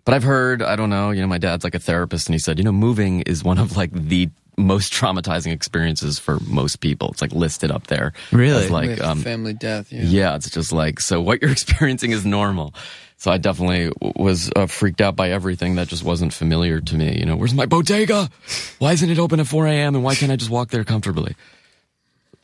[0.06, 2.38] But I've heard, I don't know, you know, my dad's like a therapist and he
[2.38, 7.10] said, you know, moving is one of like the most traumatizing experiences for most people.
[7.10, 8.12] It's like listed up there.
[8.32, 8.64] Really?
[8.64, 9.92] as, like, With um, family death.
[9.92, 10.02] Yeah.
[10.02, 12.74] yeah, it's just like, so what you're experiencing is normal.
[13.16, 17.18] So I definitely was uh, freaked out by everything that just wasn't familiar to me.
[17.18, 18.30] You know, where's my bodega?
[18.78, 19.94] Why isn't it open at 4 a.m.
[19.96, 21.34] and why can't I just walk there comfortably?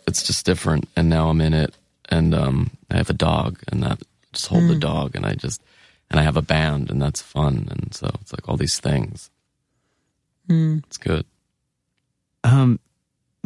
[0.06, 0.88] It's just different.
[0.96, 1.74] And now I'm in it
[2.08, 4.00] and, um, I have a dog and that
[4.32, 5.62] just hold the dog and I just,
[6.10, 7.68] and I have a band and that's fun.
[7.70, 9.30] And so it's like all these things.
[10.86, 11.24] It's good.
[12.44, 12.78] Um,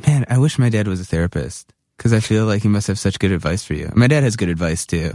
[0.06, 2.98] man, I wish my dad was a therapist because I feel like he must have
[2.98, 3.90] such good advice for you.
[3.94, 5.12] My dad has good advice too.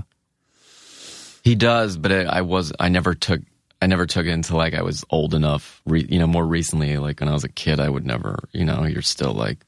[1.44, 3.42] He does, but I, I was I never took
[3.82, 5.82] I never took it until like I was old enough.
[5.86, 8.48] Re, you know, more recently, like when I was a kid, I would never.
[8.54, 9.60] You know, you're still like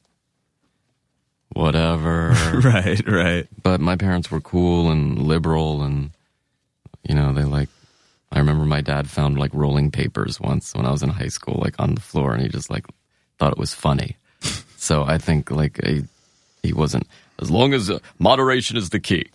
[1.50, 2.30] whatever.
[2.64, 3.46] right, right.
[3.62, 6.12] but my parents were cool and liberal, and
[7.06, 7.68] you know, they like.
[8.32, 11.60] I remember my dad found like rolling papers once when I was in high school,
[11.62, 12.86] like on the floor, and he just like
[13.38, 14.16] thought it was funny.
[14.76, 16.04] so I think like he,
[16.62, 17.06] he wasn't
[17.40, 19.26] as long as uh, moderation is the key.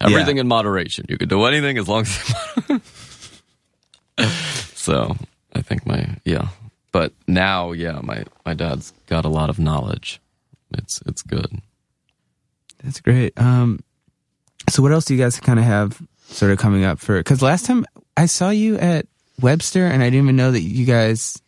[0.00, 0.42] Everything Yeah.
[0.42, 1.06] in moderation.
[1.08, 2.80] You can do anything as long as.
[4.74, 5.16] so
[5.54, 6.48] I think my yeah,
[6.92, 10.20] but now yeah, my my dad's got a lot of knowledge.
[10.72, 11.60] It's it's good.
[12.82, 13.32] That's great.
[13.38, 13.80] Um,
[14.68, 17.18] so what else do you guys kind of have sort of coming up for?
[17.18, 17.86] Because last time
[18.16, 19.06] I saw you at
[19.40, 21.40] Webster, and I didn't even know that you guys.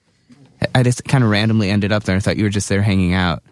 [0.75, 2.17] I just kind of randomly ended up there.
[2.17, 3.43] I thought you were just there hanging out,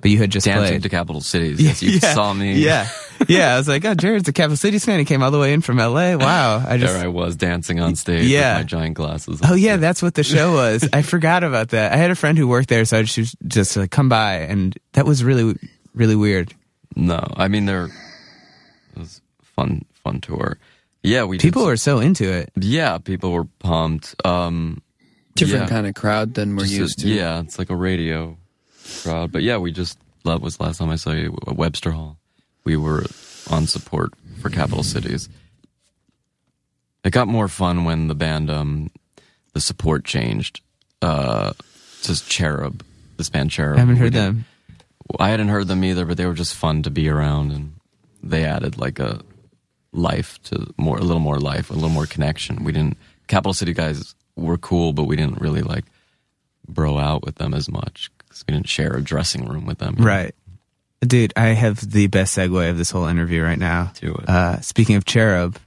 [0.00, 0.82] but you had just Dancing played.
[0.82, 1.60] to capital cities.
[1.60, 2.54] Yes, you saw me.
[2.54, 2.88] Yeah,
[3.28, 3.54] yeah.
[3.54, 4.98] I was like, oh, Jarrod's a Capital Cities fan.
[4.98, 6.16] He came all the way in from L.A.
[6.16, 6.62] Wow.
[6.66, 6.92] I just.
[6.92, 8.56] There I was dancing on stage Yeah.
[8.58, 9.40] with my giant glasses.
[9.42, 10.86] Oh yeah, that's what the show was.
[10.92, 11.92] I forgot about that.
[11.92, 14.76] I had a friend who worked there, so I just just like come by, and
[14.92, 15.56] that was really
[15.94, 16.52] really weird.
[16.94, 20.58] No, I mean they're it was fun fun tour.
[21.02, 22.50] Yeah, we People were so into it.
[22.56, 24.14] yeah, people were pumped.
[24.24, 24.82] Um
[25.36, 25.68] Different Yeah.
[25.68, 27.08] kind of crowd than we're just a- used to.
[27.08, 28.36] Yeah, it's like a radio
[29.02, 29.32] crowd.
[29.32, 32.18] But yeah, we just that was the last time I saw you at Webster Hall.
[32.64, 33.04] We were
[33.50, 35.28] on support for capital cities.
[37.04, 38.90] It got more fun when the band um
[39.52, 40.60] the support changed
[41.02, 41.52] uh
[42.02, 42.82] to Cherub
[43.16, 43.76] this band Cherub.
[43.76, 44.44] I haven't heard them.
[45.20, 47.74] I hadn't heard them either, but they were just fun to be around, and
[48.22, 49.22] they added like a
[49.92, 52.64] life to more, a little more life, a little more connection.
[52.64, 52.98] We didn't.
[53.28, 55.84] Capital City guys were cool, but we didn't really like
[56.68, 59.94] bro out with them as much because we didn't share a dressing room with them.
[59.98, 60.34] Right.
[61.00, 63.92] Dude, I have the best segue of this whole interview right now.
[63.96, 64.28] To it.
[64.28, 65.58] Uh, speaking of Cherub,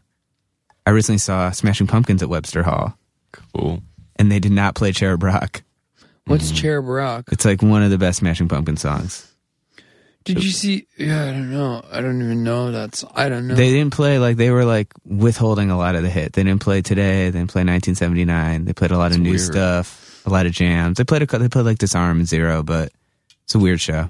[0.85, 2.97] I recently saw Smashing Pumpkins at Webster Hall,
[3.53, 3.81] Cool.
[4.15, 5.61] and they did not play Cherub Rock.
[6.25, 7.25] What's Cherub Rock?
[7.31, 9.28] It's like one of the best Smashing Pumpkin songs.
[10.25, 10.85] Did you see?
[10.97, 11.83] Yeah, I don't know.
[11.91, 12.71] I don't even know.
[12.71, 13.55] That's I don't know.
[13.55, 16.33] They didn't play like they were like withholding a lot of the hit.
[16.33, 17.29] They didn't play today.
[17.29, 18.65] They didn't play 1979.
[18.65, 19.41] They played a lot of new weird.
[19.41, 20.97] stuff, a lot of jams.
[20.97, 22.91] They played a, they played like Disarm and Zero, but
[23.43, 24.09] it's a weird show.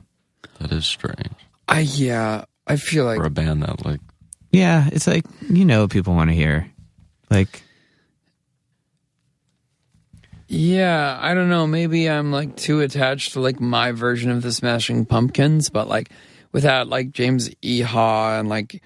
[0.60, 1.32] That is strange
[1.68, 2.46] I yeah.
[2.68, 4.02] I feel like for a band that like
[4.52, 6.70] Yeah, it's like you know what people want to hear.
[7.30, 7.64] Like
[10.52, 11.68] Yeah, I don't know.
[11.68, 16.10] Maybe I'm like too attached to like my version of the Smashing Pumpkins, but like
[16.52, 18.82] without like James Iha and like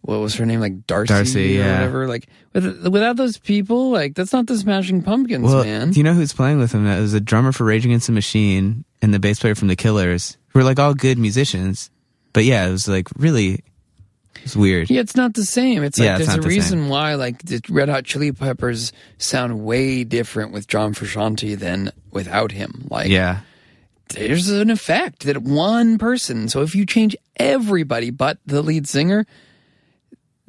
[0.00, 1.74] what was her name, like Darcy, Darcy, or yeah.
[1.78, 2.08] whatever.
[2.08, 5.92] Like with, without those people, like that's not the Smashing Pumpkins, Well, man.
[5.92, 6.84] do you know who's playing with them?
[6.84, 9.76] That was a drummer for Rage Against the Machine and the bass player from The
[9.76, 11.90] Killers, who are like all good musicians.
[12.32, 13.62] But yeah, it was like really,
[14.44, 14.90] it's weird.
[14.90, 15.82] yeah, it's not the same.
[15.82, 18.92] It's like Yeah, it's there's a the reason why like the Red Hot Chili Peppers
[19.18, 22.86] sound way different with John Frusciante than without him.
[22.90, 23.40] Like Yeah,
[24.10, 26.48] there's an effect that one person.
[26.48, 29.26] So if you change everybody but the lead singer,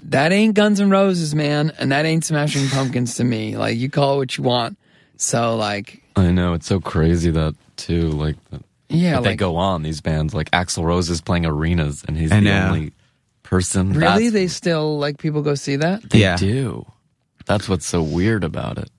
[0.03, 3.57] that ain't Guns N' Roses, man, and that ain't Smashing Pumpkins to me.
[3.57, 4.77] Like you call it what you want.
[5.17, 9.55] So like, I know it's so crazy that too like that yeah, that they go
[9.55, 12.67] on these bands like Axl Rose is playing arenas and he's I the know.
[12.67, 12.93] only
[13.45, 13.89] person.
[13.93, 16.09] really, That's- they still like people go see that.
[16.09, 16.35] they Yeah.
[16.37, 16.85] do.
[17.45, 18.89] That's what's so weird about it.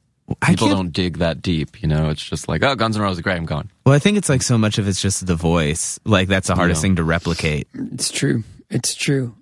[0.43, 2.09] I People can't- don't dig that deep, you know.
[2.11, 3.71] It's just like, oh, Guns N' Roses, great, I'm gone.
[3.85, 6.01] Well, I think it's like so much of it's just the voice.
[6.05, 6.83] Like that's the hardest Yeah.
[6.83, 7.69] thing to replicate.
[7.93, 8.43] It's true.
[8.71, 9.35] It's true.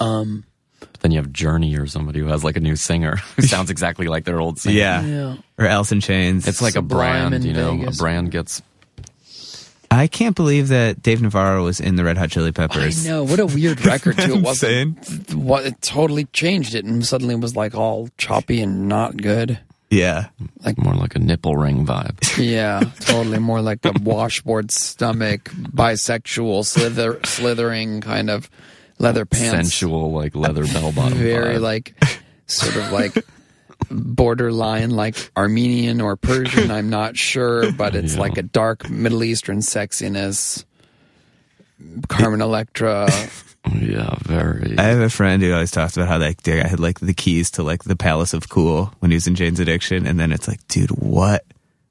[0.00, 0.44] Um,
[0.80, 3.70] But then you have Journey or somebody who has like a new singer who sounds
[3.70, 4.76] exactly like their old singer.
[4.76, 5.02] Yeah.
[5.04, 5.36] yeah.
[5.58, 6.46] Or Alice in Chains.
[6.46, 7.76] It's like Sublime a brand, in you know.
[7.76, 7.96] Vegas.
[7.96, 8.60] A brand gets
[9.90, 13.06] I can't believe that Dave Navarro was in the Red Hot Chili Peppers.
[13.06, 14.34] I know what a weird record too.
[14.36, 15.34] It wasn't.
[15.34, 19.58] What it totally changed it and suddenly was like all choppy and not good.
[19.90, 20.28] Yeah.
[20.64, 22.18] Like more like a nipple ring vibe.
[22.38, 28.50] Yeah, totally more like a washboard stomach, bisexual, slither, slithering kind of
[28.98, 29.50] leather pants.
[29.50, 31.16] Sensual, like leather bell bottom.
[31.18, 31.60] very vibe.
[31.60, 31.94] like
[32.46, 33.14] sort of like
[33.90, 36.70] borderline like Armenian or Persian.
[36.70, 38.20] I'm not sure, but it's Yeah.
[38.20, 40.64] like a dark Middle Eastern sexiness.
[42.08, 43.08] Carmen Electra.
[43.80, 44.76] yeah, very.
[44.78, 47.14] I have a friend who always talks about how like the guy had like the
[47.14, 50.32] keys to like the Palace of Cool when he was in Jane's Addiction, and then
[50.32, 51.44] it's like, dude, what?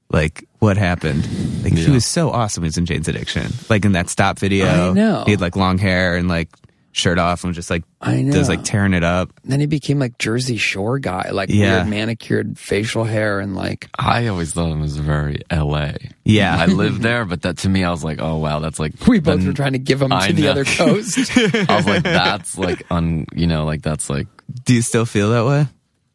[0.08, 1.24] Like, what happened?
[1.64, 2.62] Like, he was so awesome.
[2.62, 4.90] He was in Jane's Addiction, like in that stop video.
[4.90, 5.24] I know.
[5.24, 6.48] he had like long hair and like
[6.96, 8.32] shirt off and was just like, I know.
[8.32, 9.30] does like tearing it up.
[9.44, 11.76] then he became like Jersey Shore guy, like Yeah.
[11.76, 15.96] weird manicured facial hair and like I always thought him as very L.A.
[16.24, 16.56] Yeah.
[16.58, 19.20] I lived there, but that to me, I was like, oh wow, that's like we
[19.20, 21.18] both the- were trying to give him I to the other coast.
[21.36, 24.26] I was like, that's like un, you know, like that's like
[24.64, 25.66] Do you still feel that way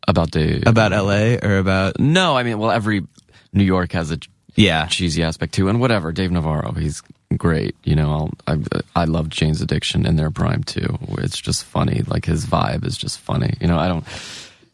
[0.07, 1.99] about the about LA or about?
[1.99, 3.05] No, I mean, well, every
[3.53, 4.17] New York has a
[4.55, 6.11] Yeah, cheesy aspect too, and whatever.
[6.11, 7.03] Dave Navarro, he's
[7.37, 7.75] great.
[7.83, 10.97] You know, I'll, I I love Jane's Addiction in their prime too.
[11.19, 12.03] It's just funny.
[12.07, 13.55] Like his vibe is just funny.
[13.61, 14.05] You know, I don't.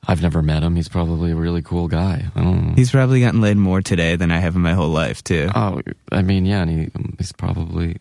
[0.09, 0.75] I've never met him.
[0.75, 2.25] He's probably a really cool guy.
[2.33, 2.73] I don't know.
[2.75, 5.49] he's probably gotten laid more today than I have in my whole life too.
[5.53, 5.81] Oh,
[6.11, 7.97] I mean, yeah, and he, he's probably.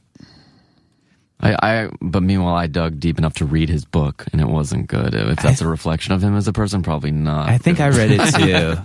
[1.41, 4.87] I, I, but meanwhile, I dug deep enough to read his book, and it wasn't
[4.87, 5.15] good.
[5.15, 7.49] If that's a reflection of him as a person, probably not.
[7.51, 8.77] I think I read it too.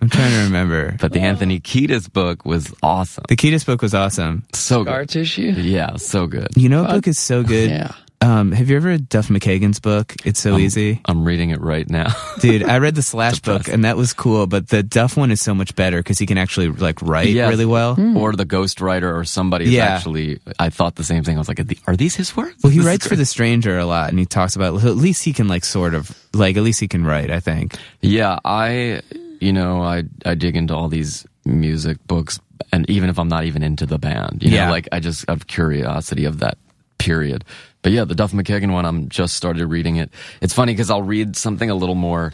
[0.00, 0.96] I'm trying to remember.
[1.00, 3.24] But the Anthony Kiedis book was awesome.
[3.28, 4.42] The Kiedis book was awesome.
[4.52, 5.08] So Scar good.
[5.10, 5.52] tissue.
[5.56, 6.48] Yeah, so good.
[6.56, 6.96] You know, what Fun.
[6.98, 7.70] book is so good.
[7.70, 7.92] Yeah.
[8.20, 10.14] Um, have you ever read Duff McKagan's book?
[10.24, 12.08] It's so Um, easy, I'm reading it right now.
[12.40, 12.62] dude.
[12.64, 14.46] I read the Slash book, and that was cool.
[14.46, 17.50] But the Duff one is so much better because he can actually like write Yes.
[17.50, 17.96] really well.
[18.16, 19.86] or the ghostwriter or somebody is Yeah.
[19.86, 21.36] actually I thought the same thing.
[21.36, 22.56] I was like, "Are these his words?
[22.62, 23.16] Well, he This writes for.
[23.16, 26.16] The Stranger a lot, and he talks about at least he can like sort of
[26.32, 27.30] like at least he can write.
[27.30, 27.76] I think.
[28.00, 29.02] Yeah, I
[29.40, 32.40] you know, I I dig into all these music books
[32.72, 34.66] and even if I'm not even into the band, you Yeah.
[34.66, 36.56] know, like I just have curiosity of that
[36.98, 37.44] period.
[37.82, 40.10] But yeah, the Duff McKagan one, I'm just started reading it.
[40.40, 42.32] It's funny because I'll read something a little more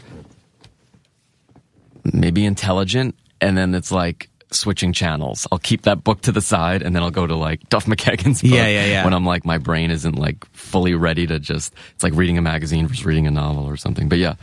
[2.13, 5.47] maybe intelligent and then it's like switching channels.
[5.51, 8.41] I'll keep that book to the side and then I'll go to like Duff McKagan's
[8.41, 9.03] book Yeah, yeah, yeah.
[9.03, 12.41] when I'm like my brain isn't like fully ready to just it's like reading a
[12.41, 14.09] magazine versus reading a novel or something.
[14.09, 14.35] But yeah,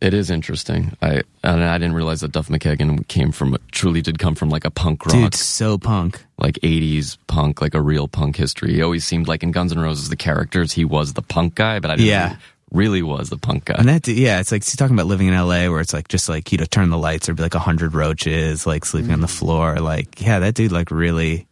[0.00, 0.94] It is interesting.
[1.00, 4.64] I and I didn't realize that Duff McKagan came from truly did come from like
[4.66, 6.22] a punk rock, Dude, so punk.
[6.38, 8.74] like '80s punk, like a real punk history.
[8.74, 11.80] He always seemed like in Guns N' Roses, the characters he was the punk guy,
[11.80, 12.36] but I didn't Yeah.
[12.70, 13.76] really was the punk guy.
[13.78, 16.28] And that, yeah, it's like he's talking about living in LA where it's like just
[16.28, 19.26] like he'd turn the lights, there'd be like a hundred roaches, like sleeping on the
[19.28, 19.38] mm.
[19.38, 19.76] floor.
[19.76, 21.46] Like, yeah, that dude, like really-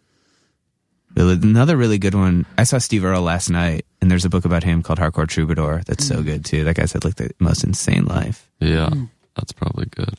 [1.16, 2.46] another really good one.
[2.58, 5.82] I saw Steve Earle last night, and there's a book about him called Hardcore Troubadour
[5.86, 6.24] that's so mm.
[6.24, 6.64] good too.
[6.64, 8.48] That guy's had like the most insane life.
[8.60, 9.08] yeah, mm.
[9.36, 10.14] that's probably good.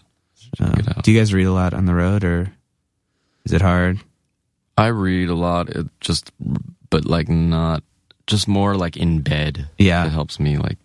[0.60, 2.52] Um, do you guys read a lot on the road, or
[3.44, 4.00] is it hard?
[4.78, 6.32] I read a lot, it just
[6.90, 7.84] but like not
[8.28, 9.70] just more like in bed.
[9.78, 10.06] Yeah.
[10.06, 10.78] it helps me like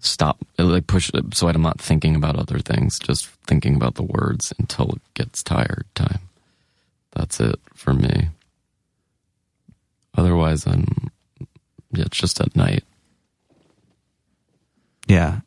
[0.00, 3.94] stop, uh, like push, uh, so I'm not thinking about other things, just thinking about
[3.94, 6.20] the words until it gets tired time.
[7.12, 8.28] That's it for me.
[10.16, 10.86] Otherwise, I'm
[11.92, 12.84] yeah, it's just at night.
[15.08, 15.40] Yeah.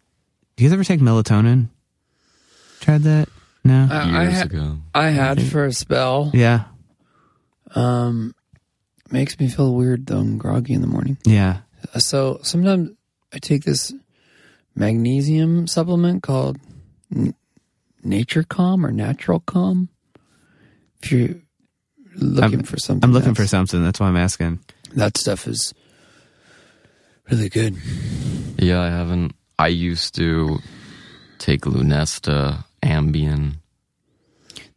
[0.55, 1.69] Do you guys ever take melatonin?
[2.79, 3.29] Tried that?
[3.63, 3.87] No.
[3.89, 6.31] I, I, Years ha- ago, I had for a spell.
[6.33, 6.65] yeah.
[7.75, 8.35] Um,
[9.09, 10.19] makes me feel weird though.
[10.19, 11.17] I'm groggy in the morning.
[11.25, 11.59] Yeah.
[11.93, 12.91] Uh, So sometimes
[13.33, 13.93] I take this
[14.75, 16.57] magnesium supplement called
[17.15, 17.33] N-
[18.03, 19.89] Nature Calm or Natural Calm.
[21.01, 21.35] If you're
[22.15, 23.83] looking I'm- for something, I'm looking for something.
[23.83, 24.59] That's why I'm asking.
[24.95, 25.73] that stuff is
[27.29, 27.75] really good.
[28.57, 29.33] yeah, I haven't.
[29.59, 30.59] I used to
[31.39, 33.55] take Lunesta, Ambien.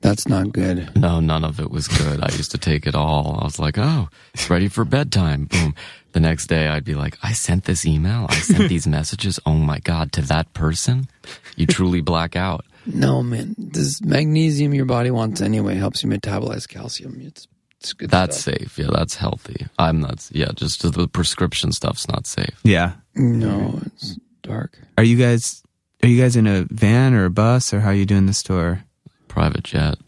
[0.02, 0.94] That's not good.
[0.94, 2.20] No, none of it was good.
[2.22, 3.38] I used to take it all.
[3.40, 5.46] I was like, oh, it's ready for bedtime.
[5.46, 5.74] Boom.
[6.12, 8.26] The next day, I'd be like, I sent this email.
[8.28, 9.40] I sent these messages.
[9.46, 11.08] Oh my God, to that person?
[11.56, 12.64] You truly black out.
[12.86, 17.20] No man, this magnesium your body wants anyway helps you metabolize calcium.
[17.20, 17.46] It's
[17.80, 18.10] it's good.
[18.10, 18.54] That's stuff.
[18.58, 18.78] safe.
[18.78, 19.66] Yeah, that's healthy.
[19.78, 22.58] I'm not, yeah, just the prescription stuff's not safe.
[22.64, 22.92] Yeah.
[23.14, 24.78] no, it's dark.
[24.96, 25.62] Are you guys
[26.02, 28.42] are you guys in a van or a bus or how are you doing this
[28.42, 28.84] tour?
[29.28, 29.98] Private jet.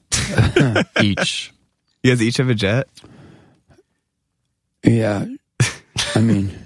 [1.03, 1.53] Each.
[2.03, 2.89] You guys each have a jet?
[4.85, 5.27] Yeah,
[6.15, 6.57] I mean,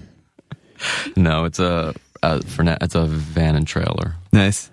[1.15, 4.15] No, it's a, uh, for now, it's a van and trailer.
[4.31, 4.69] Nice.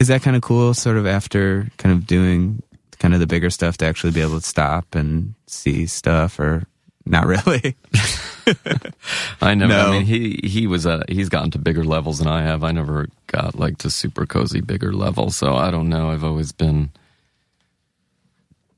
[0.00, 2.62] Is that kind of cool sort of after kind of doing
[2.98, 6.66] kind of the bigger stuff to actually be able to stop and see stuff or
[7.04, 7.76] not really?
[9.40, 9.72] I never.
[9.72, 9.88] No.
[9.88, 12.64] I mean, he he was uh he's gotten to bigger levels than I have.
[12.64, 16.10] I never got like to super cozy bigger level, so I don't know.
[16.10, 16.90] I've always been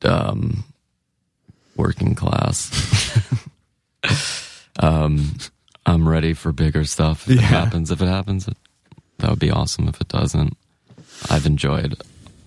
[0.02, 0.64] um
[1.76, 2.70] working class.
[4.80, 5.36] um,
[5.86, 7.28] I'm ready for bigger stuff.
[7.28, 8.48] If it happens, if it happens,
[9.18, 9.88] that would be awesome.
[9.88, 10.56] If it doesn't,
[11.30, 12.00] I've enjoyed.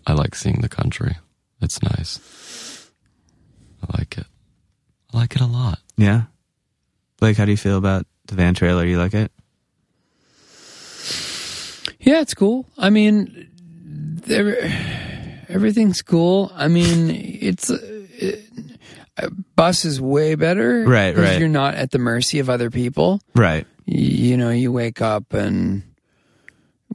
[0.07, 1.15] I like seeing the country.
[1.61, 2.89] It's nice.
[3.83, 4.25] I like it.
[5.13, 5.79] I like it a lot.
[5.97, 6.23] yeah.
[7.19, 8.85] Blake, how do you feel about the van trailer?
[8.85, 9.31] You like it?
[11.99, 12.65] yeah, it's cool.
[12.77, 13.49] I mean,
[14.25, 14.57] there,
[15.47, 16.51] everything's cool.
[16.55, 18.43] I mean, it's uh, it,
[19.17, 21.39] a bus is way better, Right, 'cause right.
[21.39, 23.21] You're not at the mercy of other people.
[23.33, 23.65] Right.
[23.85, 25.83] you know you wake up and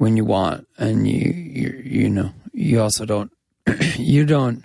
[0.00, 3.30] when you want and you you you know you also don't
[3.98, 4.64] you don't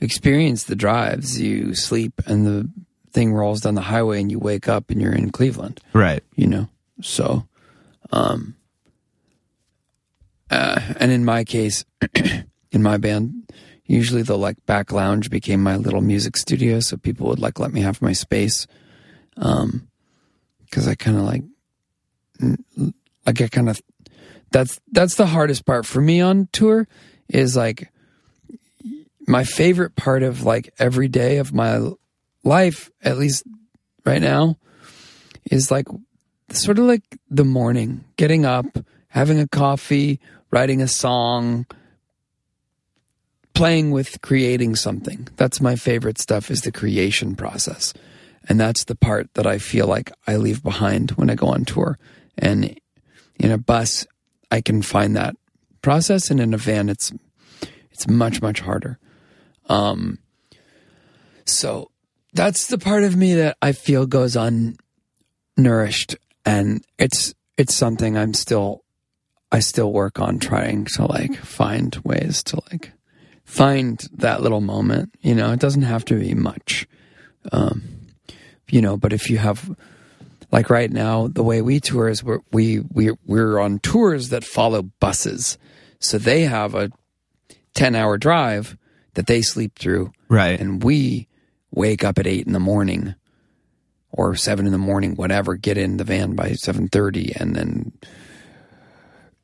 [0.00, 1.40] experience the drives.
[1.40, 2.70] You sleep and the
[3.10, 5.80] thing rolls down the highway and you wake up and you're in Cleveland.
[5.92, 6.22] Right.
[6.36, 6.68] you know?
[7.00, 7.48] So
[8.12, 8.54] um
[10.48, 11.84] uh, and in my case
[12.70, 13.52] in my band
[13.84, 17.72] usually the like back lounge became my little music studio so people would like let
[17.72, 18.66] me have my space
[19.38, 19.88] um
[20.64, 21.42] because i kind of like
[23.26, 23.80] like i kind of
[24.52, 26.86] that's that's the hardest part for me on tour
[27.28, 27.90] is like
[29.26, 31.80] my favorite part of like every day of my
[32.44, 33.44] life at least
[34.04, 34.56] right now
[35.50, 35.86] is like
[36.50, 38.66] sort of like the morning, getting up,
[39.08, 41.66] having a coffee, writing a song,
[43.54, 45.28] playing with creating something.
[45.36, 47.94] That's my favorite stuff is the creation process.
[48.48, 51.64] And that's the part that I feel like I leave behind when I go on
[51.64, 51.98] tour.
[52.36, 52.78] And
[53.38, 54.06] in a bus,
[54.52, 55.34] I can find that
[55.80, 57.10] process and in a van it's
[57.90, 58.98] it's much much harder.
[59.68, 60.18] Um
[61.44, 61.90] so
[62.34, 68.34] that's the part of me that I feel goes unnourished and it's it's something I'm
[68.34, 68.84] still
[69.50, 72.92] I still work on trying to like find ways to like
[73.44, 75.14] find that little moment.
[75.20, 76.86] You know, it doesn't have to be much.
[77.50, 77.82] Um,
[78.70, 79.74] you know, but if you have
[80.52, 84.44] like right now, the way we tour is we're, we we we're on tours that
[84.44, 85.58] follow buses,
[85.98, 86.90] so they have a
[87.74, 88.76] ten hour drive
[89.14, 90.60] that they sleep through, Right.
[90.60, 91.26] and we
[91.70, 93.14] wake up at eight in the morning
[94.10, 97.92] or seven in the morning, whatever, get in the van by seven thirty, and then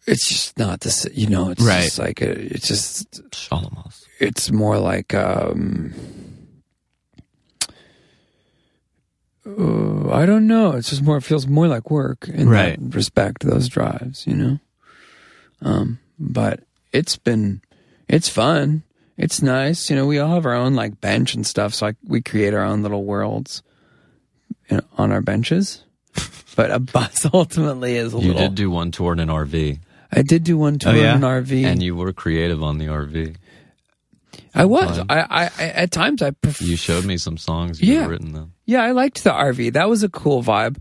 [0.07, 1.85] it's just not the you know it's Right.
[1.85, 4.03] just like a, it's just Shalomos.
[4.21, 5.95] it's more like um
[9.49, 10.73] uh, I don't know.
[10.73, 11.17] It's just more.
[11.17, 12.79] It feels more like work in Right.
[12.81, 13.43] that respect.
[13.45, 14.59] Those drives, you know.
[15.63, 16.61] Um, but
[16.93, 17.63] it's been,
[18.09, 18.83] it's fun.
[19.17, 19.91] It's nice.
[19.91, 21.75] You know, we all have our own like bench and stuff.
[21.75, 23.63] So I, we create our own little worlds
[24.71, 25.85] you know, on our benches.
[26.57, 28.49] But a bus ultimately is a You little.
[28.49, 29.79] did do one tour in an RV,
[30.11, 31.15] I did do one tour Oh, yeah?
[31.15, 31.65] in an RV.
[31.65, 33.37] and you were creative on the RV.
[34.55, 34.99] I was.
[34.99, 36.65] I, I, I at times I prefer.
[36.65, 38.01] You showed me some songs you Yeah.
[38.03, 38.53] had written them.
[38.67, 39.73] Yeah, I liked the RV.
[39.75, 40.79] That was a cool vibe.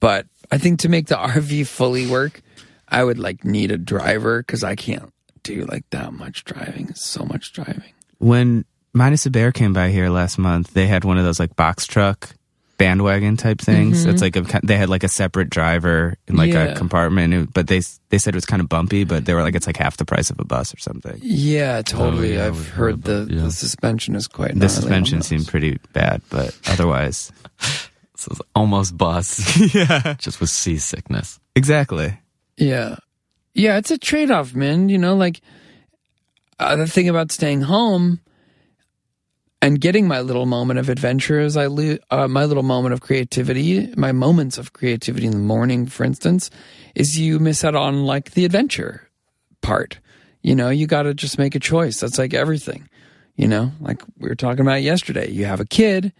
[0.00, 2.42] But I think to make the RV fully work,
[2.88, 5.10] I would like need a driver because I can't
[5.42, 6.88] do like that much driving.
[6.90, 7.92] It's so much driving.
[8.18, 11.56] When Minus a Bear came by here last month, they had one of those like
[11.56, 12.30] box truck
[12.78, 14.04] bandwagon type things.
[14.04, 16.66] It's like a, they had like a separate driver in like Mm-hmm.
[16.66, 16.72] Yeah.
[16.74, 19.54] a compartment, but they they said it was kind of bumpy, but they were like
[19.54, 21.18] it's like half the price of a bus or something.
[21.22, 22.32] Yeah, totally.
[22.36, 23.42] Oh, yeah, I've we've heard heard the, yeah.
[23.42, 25.26] the suspension is quite The suspension those.
[25.28, 27.30] seemed pretty bad, but otherwise,
[28.16, 29.38] So it's almost bus,
[29.74, 31.38] yeah, just with seasickness.
[31.56, 32.18] exactly.
[32.56, 32.96] Yeah.
[33.54, 34.88] Yeah, it's a trade off, man.
[34.88, 35.40] You know, like
[36.58, 38.20] uh, the thing about staying home
[39.64, 43.00] and getting my little moment of adventure is I lo- uh, my little moment of
[43.00, 46.50] creativity, my moments of creativity in the morning, for instance,
[46.94, 49.08] is you miss out on like the adventure
[49.62, 50.00] part.
[50.42, 51.98] You know, you got to just make a choice.
[51.98, 52.90] That's like everything.
[53.36, 55.30] You know, like we were talking about yesterday.
[55.30, 56.12] You have a kid,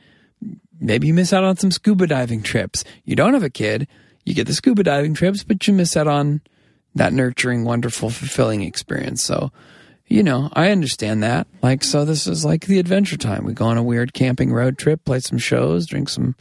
[0.80, 2.82] maybe you miss out on some scuba diving trips.
[3.04, 3.86] You don't have a kid,
[4.24, 6.40] you get the scuba diving trips, but you miss out on
[6.94, 9.22] that nurturing, wonderful, fulfilling experience.
[9.22, 9.52] So,
[10.06, 11.46] you know, I understand that.
[11.62, 13.44] Like, so this is like the adventure time.
[13.44, 16.34] We go on a weird camping road trip, play some shows, drink some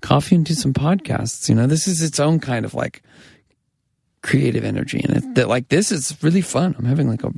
[0.00, 1.48] coffee, and do some podcasts.
[1.48, 3.02] You know, this is its own kind of like
[4.22, 5.00] creative energy.
[5.02, 6.74] And it, that, like, this is really fun.
[6.78, 7.32] I'm having like a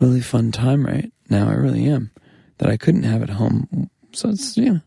[0.00, 1.48] really fun time right now.
[1.48, 2.10] I really am.
[2.58, 3.88] That I couldn't have at home.
[4.12, 4.80] So it's, you know,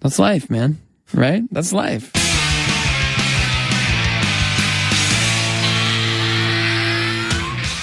[0.00, 0.78] that's life, man.
[1.12, 1.44] Right?
[1.52, 2.27] That's life.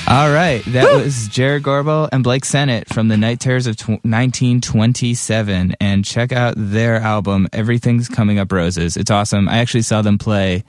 [0.08, 3.90] All right, that was Jarrod Gorbel and Blake Sennett from the Night Terrors of tw-
[4.06, 8.98] 1927, and check out their album Everything's Coming Up Roses.
[8.98, 9.50] It's awesome.
[9.50, 10.64] I actually saw them play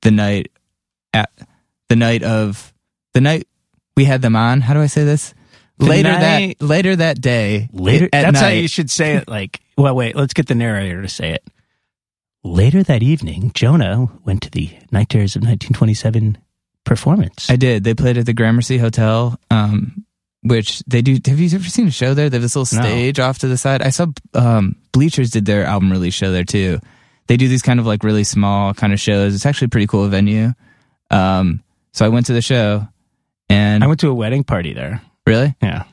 [0.00, 0.50] the night
[1.14, 1.30] at
[1.88, 2.74] the night of
[3.14, 3.46] the night
[3.96, 4.60] we had them on.
[4.60, 5.32] How do I say this?
[5.78, 7.68] The later night- that later that day.
[7.72, 9.28] Later, at that's how you should say it.
[9.28, 11.44] Like, well, wait, let's get the narrator to say it.
[12.42, 16.36] Later that evening, Jonah went to the Night Terrors of 1927
[16.84, 17.48] performance.
[17.50, 17.84] I did.
[17.84, 20.04] They played at the Gramercy Hotel, um,
[20.42, 21.18] which they do.
[21.26, 22.28] Have you ever seen a show there?
[22.28, 22.82] They have this little No.
[22.84, 23.82] stage off to the side.
[23.82, 26.80] I saw um, Bleachers did their album release show there too.
[27.28, 29.34] They do these kind of like really small kind of shows.
[29.34, 30.52] It's actually a pretty cool venue.
[31.10, 31.62] Um,
[31.92, 32.86] so I went to the show,
[33.48, 35.00] and I went to a wedding party there.
[35.26, 35.84] really, Yeah.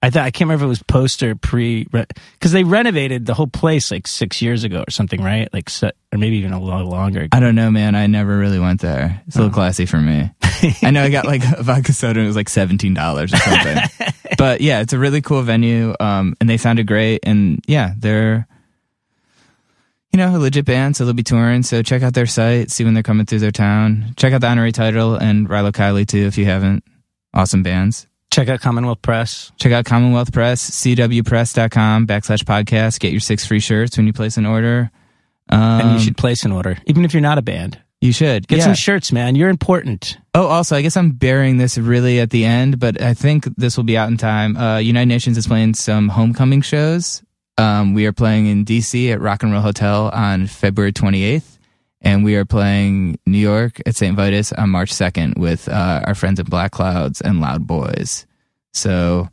[0.00, 3.34] I thought I can't remember if it was post or pre because they renovated the
[3.34, 5.52] whole place like six years ago or something, right?
[5.52, 7.26] Like, se- or maybe even a lot longer.
[7.32, 7.96] I don't know, man.
[7.96, 9.20] I never really went there.
[9.26, 9.42] It's a Oh.
[9.42, 10.30] little classy for me.
[10.82, 13.38] I know I got like a vodka soda and it was like seventeen dollars or
[13.38, 13.76] something.
[14.38, 17.20] but yeah, it's a really cool venue, um, and they sounded great.
[17.24, 18.46] And yeah, they're
[20.12, 21.62] you know a legit band, so they'll be touring.
[21.64, 24.14] So check out their site, see when they're coming through their town.
[24.16, 26.84] Check out the honorary title and Rilo Kiley too if you haven't.
[27.34, 28.06] Awesome bands.
[28.30, 29.50] Check out Commonwealth Press.
[29.56, 33.00] Check out Commonwealth Press, cwpress.com backslash podcast.
[33.00, 34.90] Get your six free shirts when you place an order.
[35.50, 37.80] Um, and you should place an order, even if you're not a band.
[38.02, 38.46] You should.
[38.46, 38.64] Get Yeah.
[38.64, 39.34] some shirts, man.
[39.34, 40.18] You're important.
[40.34, 43.76] Oh, also, I guess I'm burying this really at the end, but I think this
[43.76, 44.56] will be out in time.
[44.56, 47.22] Uh, United Nations is playing some homecoming shows.
[47.56, 51.57] Um, we are playing in DC at Rock and Roll Hotel on February 28th,
[52.00, 54.16] and we are playing New York at St.
[54.16, 58.26] Vitus on March 2nd with uh, our friends at Black Clouds and Loud Boys.
[58.72, 59.28] So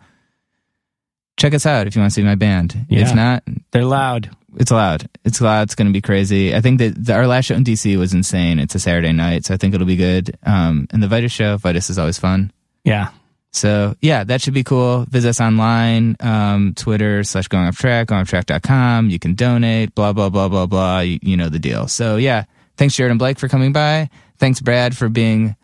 [1.38, 2.86] check us out if you want to see my band.
[2.89, 3.01] Yeah.
[3.01, 4.30] If not, They're loud.
[4.57, 5.07] it's loud.
[5.24, 5.63] It's loud.
[5.63, 6.55] It's going to be crazy.
[6.55, 8.57] I think that the, our last show in DC was insane.
[8.59, 10.38] It's a Saturday night, so I think it'll be good.
[10.43, 12.51] Um, and the Vitus show, Vitus is always fun.
[12.84, 13.09] Yeah.
[13.51, 15.05] So yeah, that should be cool.
[15.09, 19.09] Visit us online, um, Twitter slash going off track, goingofftrack.com.
[19.09, 20.99] You can donate, blah, blah, blah, blah, blah.
[20.99, 21.88] You, you know the deal.
[21.88, 22.43] So yeah,
[22.78, 24.09] thanks Jarrod and Blake for coming by.
[24.38, 25.55] Thanks Brad for being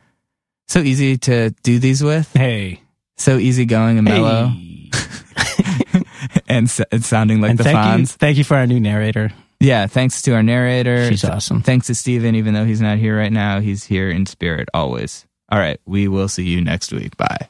[0.67, 2.31] so easy to do these with.
[2.33, 2.81] Hey.
[3.17, 4.89] So easygoing and mellow Hey.
[6.47, 8.11] and, s- and sounding like and the thank you, Fonz.
[8.15, 9.31] thank you for our new narrator.
[9.59, 11.07] Yeah, thanks to our narrator.
[11.09, 11.61] She's awesome.
[11.61, 15.27] Thanks to Steven, even though he's not here right now, he's here in spirit always.
[15.51, 17.15] All right, we will see you next week.
[17.17, 17.49] Bye.